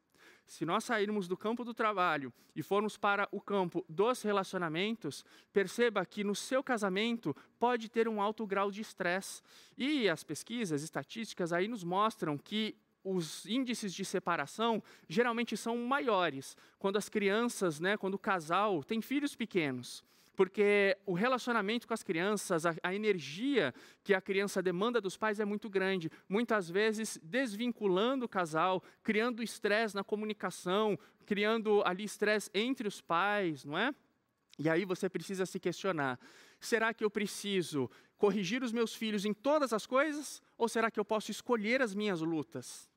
Se 0.46 0.64
nós 0.64 0.84
sairmos 0.84 1.26
do 1.26 1.36
campo 1.36 1.64
do 1.64 1.72
trabalho 1.72 2.32
e 2.54 2.62
formos 2.62 2.96
para 2.96 3.28
o 3.32 3.40
campo 3.40 3.84
dos 3.88 4.22
relacionamentos, 4.22 5.24
perceba 5.52 6.04
que 6.04 6.22
no 6.22 6.34
seu 6.34 6.62
casamento 6.62 7.34
pode 7.58 7.88
ter 7.88 8.08
um 8.08 8.20
alto 8.20 8.46
grau 8.46 8.70
de 8.70 8.80
estresse. 8.80 9.42
E 9.76 10.08
as 10.08 10.22
pesquisas 10.22 10.82
estatísticas 10.82 11.52
aí 11.52 11.68
nos 11.68 11.84
mostram 11.84 12.36
que 12.36 12.76
os 13.04 13.46
índices 13.46 13.92
de 13.92 14.04
separação 14.04 14.82
geralmente 15.08 15.56
são 15.56 15.76
maiores 15.76 16.56
quando 16.78 16.96
as 16.96 17.08
crianças, 17.08 17.80
né, 17.80 17.96
quando 17.96 18.14
o 18.14 18.18
casal 18.18 18.84
tem 18.84 19.00
filhos 19.00 19.34
pequenos 19.34 20.04
porque 20.34 20.96
o 21.04 21.12
relacionamento 21.12 21.86
com 21.86 21.94
as 21.94 22.02
crianças, 22.02 22.64
a, 22.64 22.74
a, 22.82 22.94
energia 22.94 23.74
que 24.02 24.14
a 24.14 24.20
criança 24.20 24.62
demanda 24.62 25.00
dos 25.00 25.16
pais 25.16 25.40
é 25.40 25.44
muito 25.44 25.68
grande, 25.68 26.10
muitas 26.28 26.70
vezes 26.70 27.18
desvinculando 27.22 28.24
o 28.24 28.28
casal, 28.28 28.82
criando 29.02 29.42
estresse 29.42 29.94
na 29.94 30.02
comunicação, 30.02 30.98
criando 31.26 31.82
ali 31.84 32.04
estresse 32.04 32.50
entre 32.54 32.88
os 32.88 33.00
pais, 33.00 33.64
não 33.64 33.76
é? 33.76 33.94
E 34.58 34.68
aí 34.68 34.84
você 34.84 35.08
precisa 35.08 35.46
se 35.46 35.58
questionar: 35.58 36.18
será 36.60 36.92
que 36.94 37.04
eu 37.04 37.10
preciso 37.10 37.90
corrigir 38.16 38.62
os 38.62 38.72
meus 38.72 38.94
filhos 38.94 39.24
em 39.24 39.34
todas 39.34 39.72
as 39.72 39.86
coisas, 39.86 40.40
ou 40.56 40.68
será 40.68 40.90
que 40.90 41.00
eu 41.00 41.04
posso 41.04 41.30
escolher 41.30 41.82
as 41.82 41.94
minhas 41.94 42.20
lutas? 42.20 42.91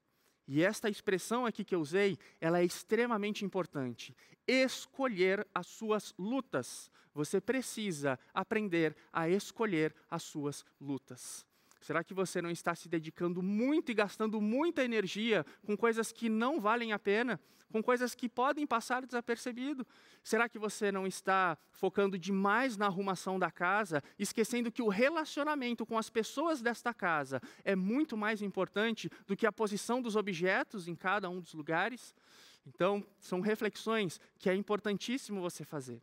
E 0.48 0.64
esta 0.64 0.90
expressão 0.90 1.46
aqui 1.46 1.64
que 1.64 1.74
eu 1.74 1.82
usei, 1.82 2.18
ela 2.40 2.60
é 2.60 2.66
extremamente 2.66 3.44
importante. 3.44 4.16
Escolher 4.48 5.46
as 5.54 5.68
suas 5.68 6.14
lutas. 6.18 6.92
Você 7.14 7.42
precisa 7.42 8.20
aprender 8.34 8.96
a 9.12 9.28
escolher 9.28 9.96
as 10.10 10.24
suas 10.24 10.66
lutas. 10.80 11.46
Será 11.86 12.04
que 12.04 12.16
você 12.16 12.42
não 12.42 12.50
está 12.50 12.74
se 12.74 12.90
dedicando 12.90 13.44
muito 13.44 13.92
e 13.92 13.94
gastando 13.94 14.42
muita 14.42 14.84
energia 14.84 15.46
com 15.64 15.78
coisas 15.78 16.12
que 16.12 16.28
não 16.28 16.60
valem 16.60 16.92
a 16.92 16.98
pena, 16.98 17.40
com 17.72 17.84
coisas 17.84 18.16
que 18.16 18.28
podem 18.28 18.66
passar 18.66 19.06
desapercebido? 19.06 19.86
Será 20.24 20.50
que 20.50 20.58
você 20.58 20.92
não 20.92 21.06
está 21.06 21.56
focando 21.72 22.18
demais 22.18 22.76
na 22.76 22.88
arrumação 22.88 23.38
da 23.38 23.52
casa, 23.52 24.02
esquecendo 24.18 24.72
que 24.72 24.82
o 24.82 24.88
relacionamento 24.88 25.86
com 25.86 25.96
as 25.96 26.10
pessoas 26.10 26.60
desta 26.60 26.92
casa 26.92 27.40
é 27.64 27.76
muito 27.76 28.18
mais 28.18 28.42
importante 28.42 29.08
do 29.28 29.38
que 29.38 29.46
a 29.46 29.52
posição 29.52 30.02
dos 30.02 30.16
objetos 30.16 30.88
em 30.88 30.96
cada 30.96 31.30
um 31.30 31.40
dos 31.40 31.54
lugares? 31.54 32.16
Então, 32.66 33.06
são 33.20 33.42
reflexões 33.42 34.20
que 34.40 34.50
é 34.50 34.56
importantíssimo 34.56 35.40
você 35.40 35.64
fazer. 35.64 36.02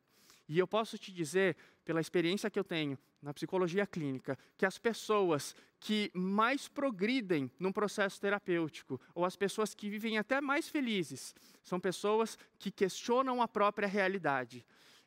E 0.53 0.59
eu 0.59 0.67
posso 0.67 0.99
te 0.99 1.11
dizer, 1.11 1.57
pela 1.83 1.99
experiência 1.99 2.51
que 2.51 2.59
eu 2.59 2.65
tenho 2.65 2.99
na 3.23 3.33
psicologia 3.33 3.87
clínica, 3.87 4.39
que 4.59 4.67
as 4.67 4.77
pessoas 4.77 5.57
que 5.81 6.11
mais 6.13 6.69
progridem 6.69 7.51
num 7.59 7.73
processo 7.73 8.21
terapêutico, 8.21 9.01
ou 9.15 9.25
as 9.25 9.35
pessoas 9.35 9.75
que 9.75 9.89
vivem 9.89 10.19
até 10.19 10.43
mais 10.43 10.69
felizes, 10.69 11.35
são 11.63 11.81
pessoas 11.81 12.37
que 12.59 12.71
questionam 12.71 13.41
a 13.41 13.49
própria 13.49 13.89
realidade. 13.89 14.63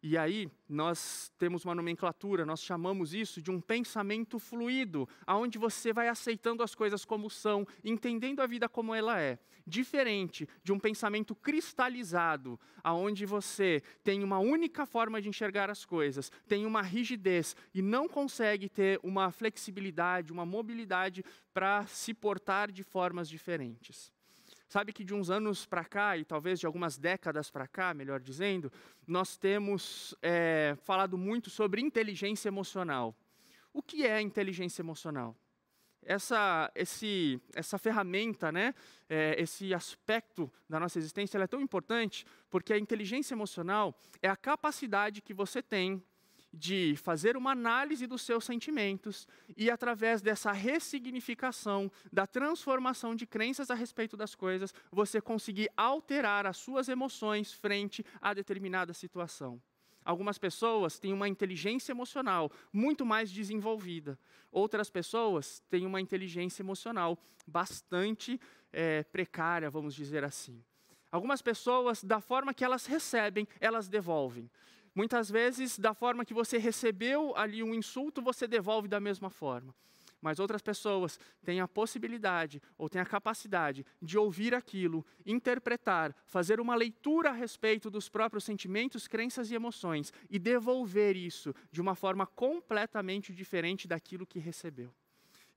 E 0.07 0.19
aí 0.19 0.47
nós 0.69 1.33
temos 1.35 1.65
uma 1.65 1.73
nomenclatura, 1.73 2.45
nós 2.45 2.61
chamamos 2.61 3.11
isso 3.11 3.41
de 3.41 3.49
um 3.49 3.59
pensamento 3.59 4.37
fluido, 4.37 5.09
aonde 5.25 5.57
você 5.57 5.91
vai 5.91 6.09
aceitando 6.09 6.61
as 6.61 6.75
coisas 6.75 7.03
como 7.03 7.27
são, 7.27 7.67
entendendo 7.83 8.39
a 8.39 8.45
vida 8.45 8.69
como 8.69 8.93
ela 8.93 9.19
é, 9.19 9.39
diferente 9.65 10.47
de 10.63 10.71
um 10.71 10.77
pensamento 10.77 11.33
cristalizado, 11.33 12.59
aonde 12.83 13.25
você 13.25 13.81
tem 14.03 14.23
uma 14.23 14.37
única 14.37 14.85
forma 14.85 15.19
de 15.19 15.27
enxergar 15.27 15.71
as 15.71 15.85
coisas, 15.85 16.31
tem 16.47 16.67
uma 16.67 16.83
rigidez 16.83 17.55
e 17.73 17.81
não 17.81 18.07
consegue 18.07 18.69
ter 18.69 18.99
uma 19.01 19.31
flexibilidade, 19.31 20.31
uma 20.31 20.45
mobilidade 20.45 21.25
para 21.51 21.83
se 21.87 22.13
portar 22.13 22.71
de 22.71 22.83
formas 22.83 23.27
diferentes. 23.27 24.13
Sabe 24.75 24.91
que 24.91 25.05
de 25.05 25.13
uns 25.13 25.29
anos 25.29 25.65
para 25.65 25.85
cá, 25.85 26.17
e 26.17 26.25
talvez 26.25 26.59
de 26.59 26.65
algumas 26.65 26.97
décadas 26.97 27.49
para 27.49 27.65
cá, 27.65 27.93
melhor 27.93 28.19
dizendo, 28.19 28.69
nós 29.07 29.37
temos 29.37 30.13
é, 30.21 30.75
falado 30.83 31.17
muito 31.17 31.49
sobre 31.49 31.79
inteligência 31.79 32.49
emocional. 32.49 33.15
O 33.71 33.81
que 33.81 34.05
é 34.05 34.19
inteligência 34.19 34.81
emocional? 34.81 35.33
Essa, 36.03 36.69
esse, 36.75 37.39
essa 37.55 37.77
ferramenta, 37.77 38.51
né, 38.51 38.75
é, 39.07 39.41
esse 39.41 39.73
aspecto 39.73 40.51
da 40.67 40.77
nossa 40.77 40.99
existência 40.99 41.37
é 41.37 41.47
tão 41.47 41.61
importante 41.61 42.25
porque 42.49 42.73
a 42.73 42.77
inteligência 42.77 43.33
emocional 43.33 43.97
é 44.21 44.27
a 44.27 44.35
capacidade 44.35 45.21
que 45.21 45.33
você 45.33 45.61
tem 45.61 46.03
de 46.55 46.95
fazer 46.95 47.35
uma 47.35 47.51
análise 47.51 48.07
dos 48.07 48.21
seus 48.21 48.45
sentimentos 48.45 49.27
e, 49.57 49.69
através 49.69 50.21
dessa 50.21 50.51
ressignificação, 50.51 51.91
da 52.11 52.25
transformação 52.25 53.15
de 53.15 53.27
crenças 53.27 53.69
a 53.69 53.75
respeito 53.75 54.15
das 54.15 54.33
coisas, 54.33 54.73
você 54.91 55.19
conseguir 55.19 55.69
alterar 55.75 56.45
as 56.45 56.57
suas 56.57 56.87
emoções 56.87 57.51
frente 57.51 58.05
a 58.21 58.33
determinada 58.33 58.93
situação. 58.93 59.61
Algumas 60.03 60.37
pessoas 60.37 60.99
têm 60.99 61.11
uma 61.11 61.27
inteligência 61.27 61.91
emocional 61.91 62.51
muito 62.71 63.03
mais 63.05 63.31
desenvolvida. 63.31 64.19
Outras 64.51 64.89
pessoas 64.89 65.63
têm 65.67 65.85
uma 65.85 65.99
inteligência 65.99 66.61
emocional 66.61 67.17
bastante 67.45 68.39
é, 68.71 69.03
precária, 69.03 69.69
vamos 69.69 69.95
dizer 69.95 70.23
assim. 70.23 70.63
Algumas 71.11 71.41
pessoas, 71.41 72.03
da 72.03 72.19
forma 72.21 72.53
que 72.53 72.63
elas 72.63 72.85
recebem, 72.85 73.47
elas 73.59 73.87
devolvem. 73.87 74.49
Muitas 74.95 75.29
vezes, 75.29 75.77
da 75.77 75.93
forma 75.93 76.23
que 76.23 76.33
você 76.33 76.57
recebeu 76.57 77.35
ali 77.35 77.61
um 77.61 77.73
insulto, 77.73 78.21
você 78.21 78.47
devolve 78.47 78.87
da 78.87 78.99
mesma 78.99 79.29
forma. 79.29 79.75
Mas 80.21 80.39
outras 80.39 80.61
pessoas 80.61 81.19
têm 81.43 81.59
a 81.59 81.67
possibilidade 81.67 82.61
ou 82.77 82.89
têm 82.89 83.01
a 83.01 83.05
capacidade 83.05 83.85
de 84.01 84.17
ouvir 84.17 84.55
aquilo, 84.55 85.05
interpretar, 85.25 86.15
fazer 86.25 86.61
uma 86.61 86.75
leitura 86.75 87.29
a 87.29 87.33
respeito 87.33 87.91
dos 87.91 88.07
próprios 88.07 88.45
sentimentos, 88.45 89.05
crenças 89.05 89.51
e 89.51 89.55
emoções 89.55 90.13
e 90.29 90.39
devolver 90.39 91.17
isso 91.17 91.53
de 91.69 91.81
uma 91.81 91.93
forma 91.93 92.25
completamente 92.25 93.33
diferente 93.33 93.89
daquilo 93.89 94.25
que 94.25 94.39
recebeu. 94.39 94.91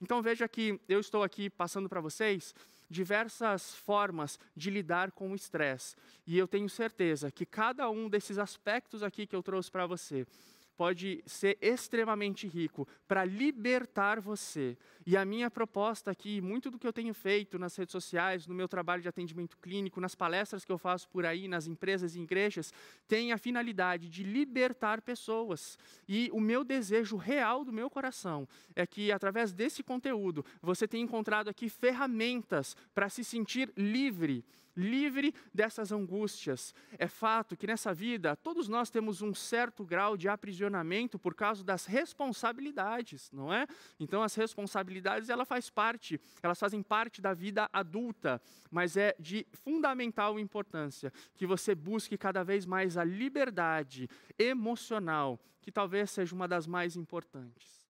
Então 0.00 0.20
veja 0.20 0.46
que 0.48 0.80
eu 0.88 1.00
estou 1.00 1.22
aqui 1.22 1.48
passando 1.48 1.88
para 1.88 2.00
vocês 2.00 2.54
diversas 2.88 3.74
formas 3.74 4.38
de 4.56 4.70
lidar 4.70 5.12
com 5.12 5.32
o 5.32 5.34
estresse. 5.34 5.96
E 6.26 6.38
eu 6.38 6.48
tenho 6.48 6.68
certeza 6.68 7.30
que 7.30 7.44
cada 7.46 7.88
um 7.90 8.08
desses 8.08 8.38
aspectos 8.38 9.02
aqui 9.02 9.26
que 9.26 9.36
eu 9.36 9.42
trouxe 9.42 9.70
para 9.70 9.86
você 9.86 10.26
pode 10.78 11.20
ser 11.26 11.58
extremamente 11.60 12.46
rico 12.46 12.86
para 13.08 13.24
libertar 13.24 14.20
você. 14.20 14.78
E 15.04 15.16
a 15.16 15.24
minha 15.24 15.50
proposta 15.50 16.12
aqui, 16.12 16.40
muito 16.40 16.70
do 16.70 16.78
que 16.78 16.86
eu 16.86 16.92
tenho 16.92 17.12
feito 17.12 17.58
nas 17.58 17.74
redes 17.74 17.90
sociais, 17.90 18.46
no 18.46 18.54
meu 18.54 18.68
trabalho 18.68 19.02
de 19.02 19.08
atendimento 19.08 19.58
clínico, 19.58 20.00
nas 20.00 20.14
palestras 20.14 20.64
que 20.64 20.70
eu 20.70 20.78
faço 20.78 21.08
por 21.08 21.26
aí, 21.26 21.48
nas 21.48 21.66
empresas 21.66 22.14
e 22.14 22.20
igrejas, 22.20 22.72
tem 23.08 23.32
a 23.32 23.38
finalidade 23.38 24.08
de 24.08 24.22
libertar 24.22 25.02
pessoas. 25.02 25.76
E 26.08 26.30
o 26.32 26.40
meu 26.40 26.62
desejo 26.62 27.16
real 27.16 27.64
do 27.64 27.72
meu 27.72 27.90
coração 27.90 28.46
é 28.76 28.86
que, 28.86 29.10
através 29.10 29.52
desse 29.52 29.82
conteúdo, 29.82 30.44
você 30.62 30.86
tenha 30.86 31.02
encontrado 31.02 31.48
aqui 31.48 31.68
ferramentas 31.68 32.76
para 32.94 33.08
se 33.08 33.24
sentir 33.24 33.72
livre 33.76 34.44
livre 34.78 35.34
dessas 35.52 35.90
angústias. 35.90 36.72
É 36.98 37.08
fato 37.08 37.56
que 37.56 37.66
nessa 37.66 37.92
vida 37.92 38.36
todos 38.36 38.68
nós 38.68 38.88
temos 38.88 39.20
um 39.20 39.34
certo 39.34 39.84
grau 39.84 40.16
de 40.16 40.28
aprisionamento 40.28 41.18
por 41.18 41.34
causa 41.34 41.64
das 41.64 41.84
responsabilidades, 41.84 43.30
não 43.32 43.52
é? 43.52 43.66
Então 43.98 44.22
as 44.22 44.34
responsabilidades 44.34 45.28
ela 45.28 45.44
faz 45.44 45.68
parte, 45.68 46.20
elas 46.42 46.58
fazem 46.58 46.82
parte 46.82 47.20
da 47.20 47.34
vida 47.34 47.68
adulta, 47.72 48.40
mas 48.70 48.96
é 48.96 49.14
de 49.18 49.46
fundamental 49.52 50.38
importância 50.38 51.12
que 51.36 51.46
você 51.46 51.74
busque 51.74 52.16
cada 52.16 52.44
vez 52.44 52.64
mais 52.64 52.96
a 52.96 53.02
liberdade 53.02 54.08
emocional, 54.38 55.40
que 55.60 55.72
talvez 55.72 56.10
seja 56.10 56.34
uma 56.34 56.46
das 56.46 56.66
mais 56.66 56.96
importantes. 56.96 57.88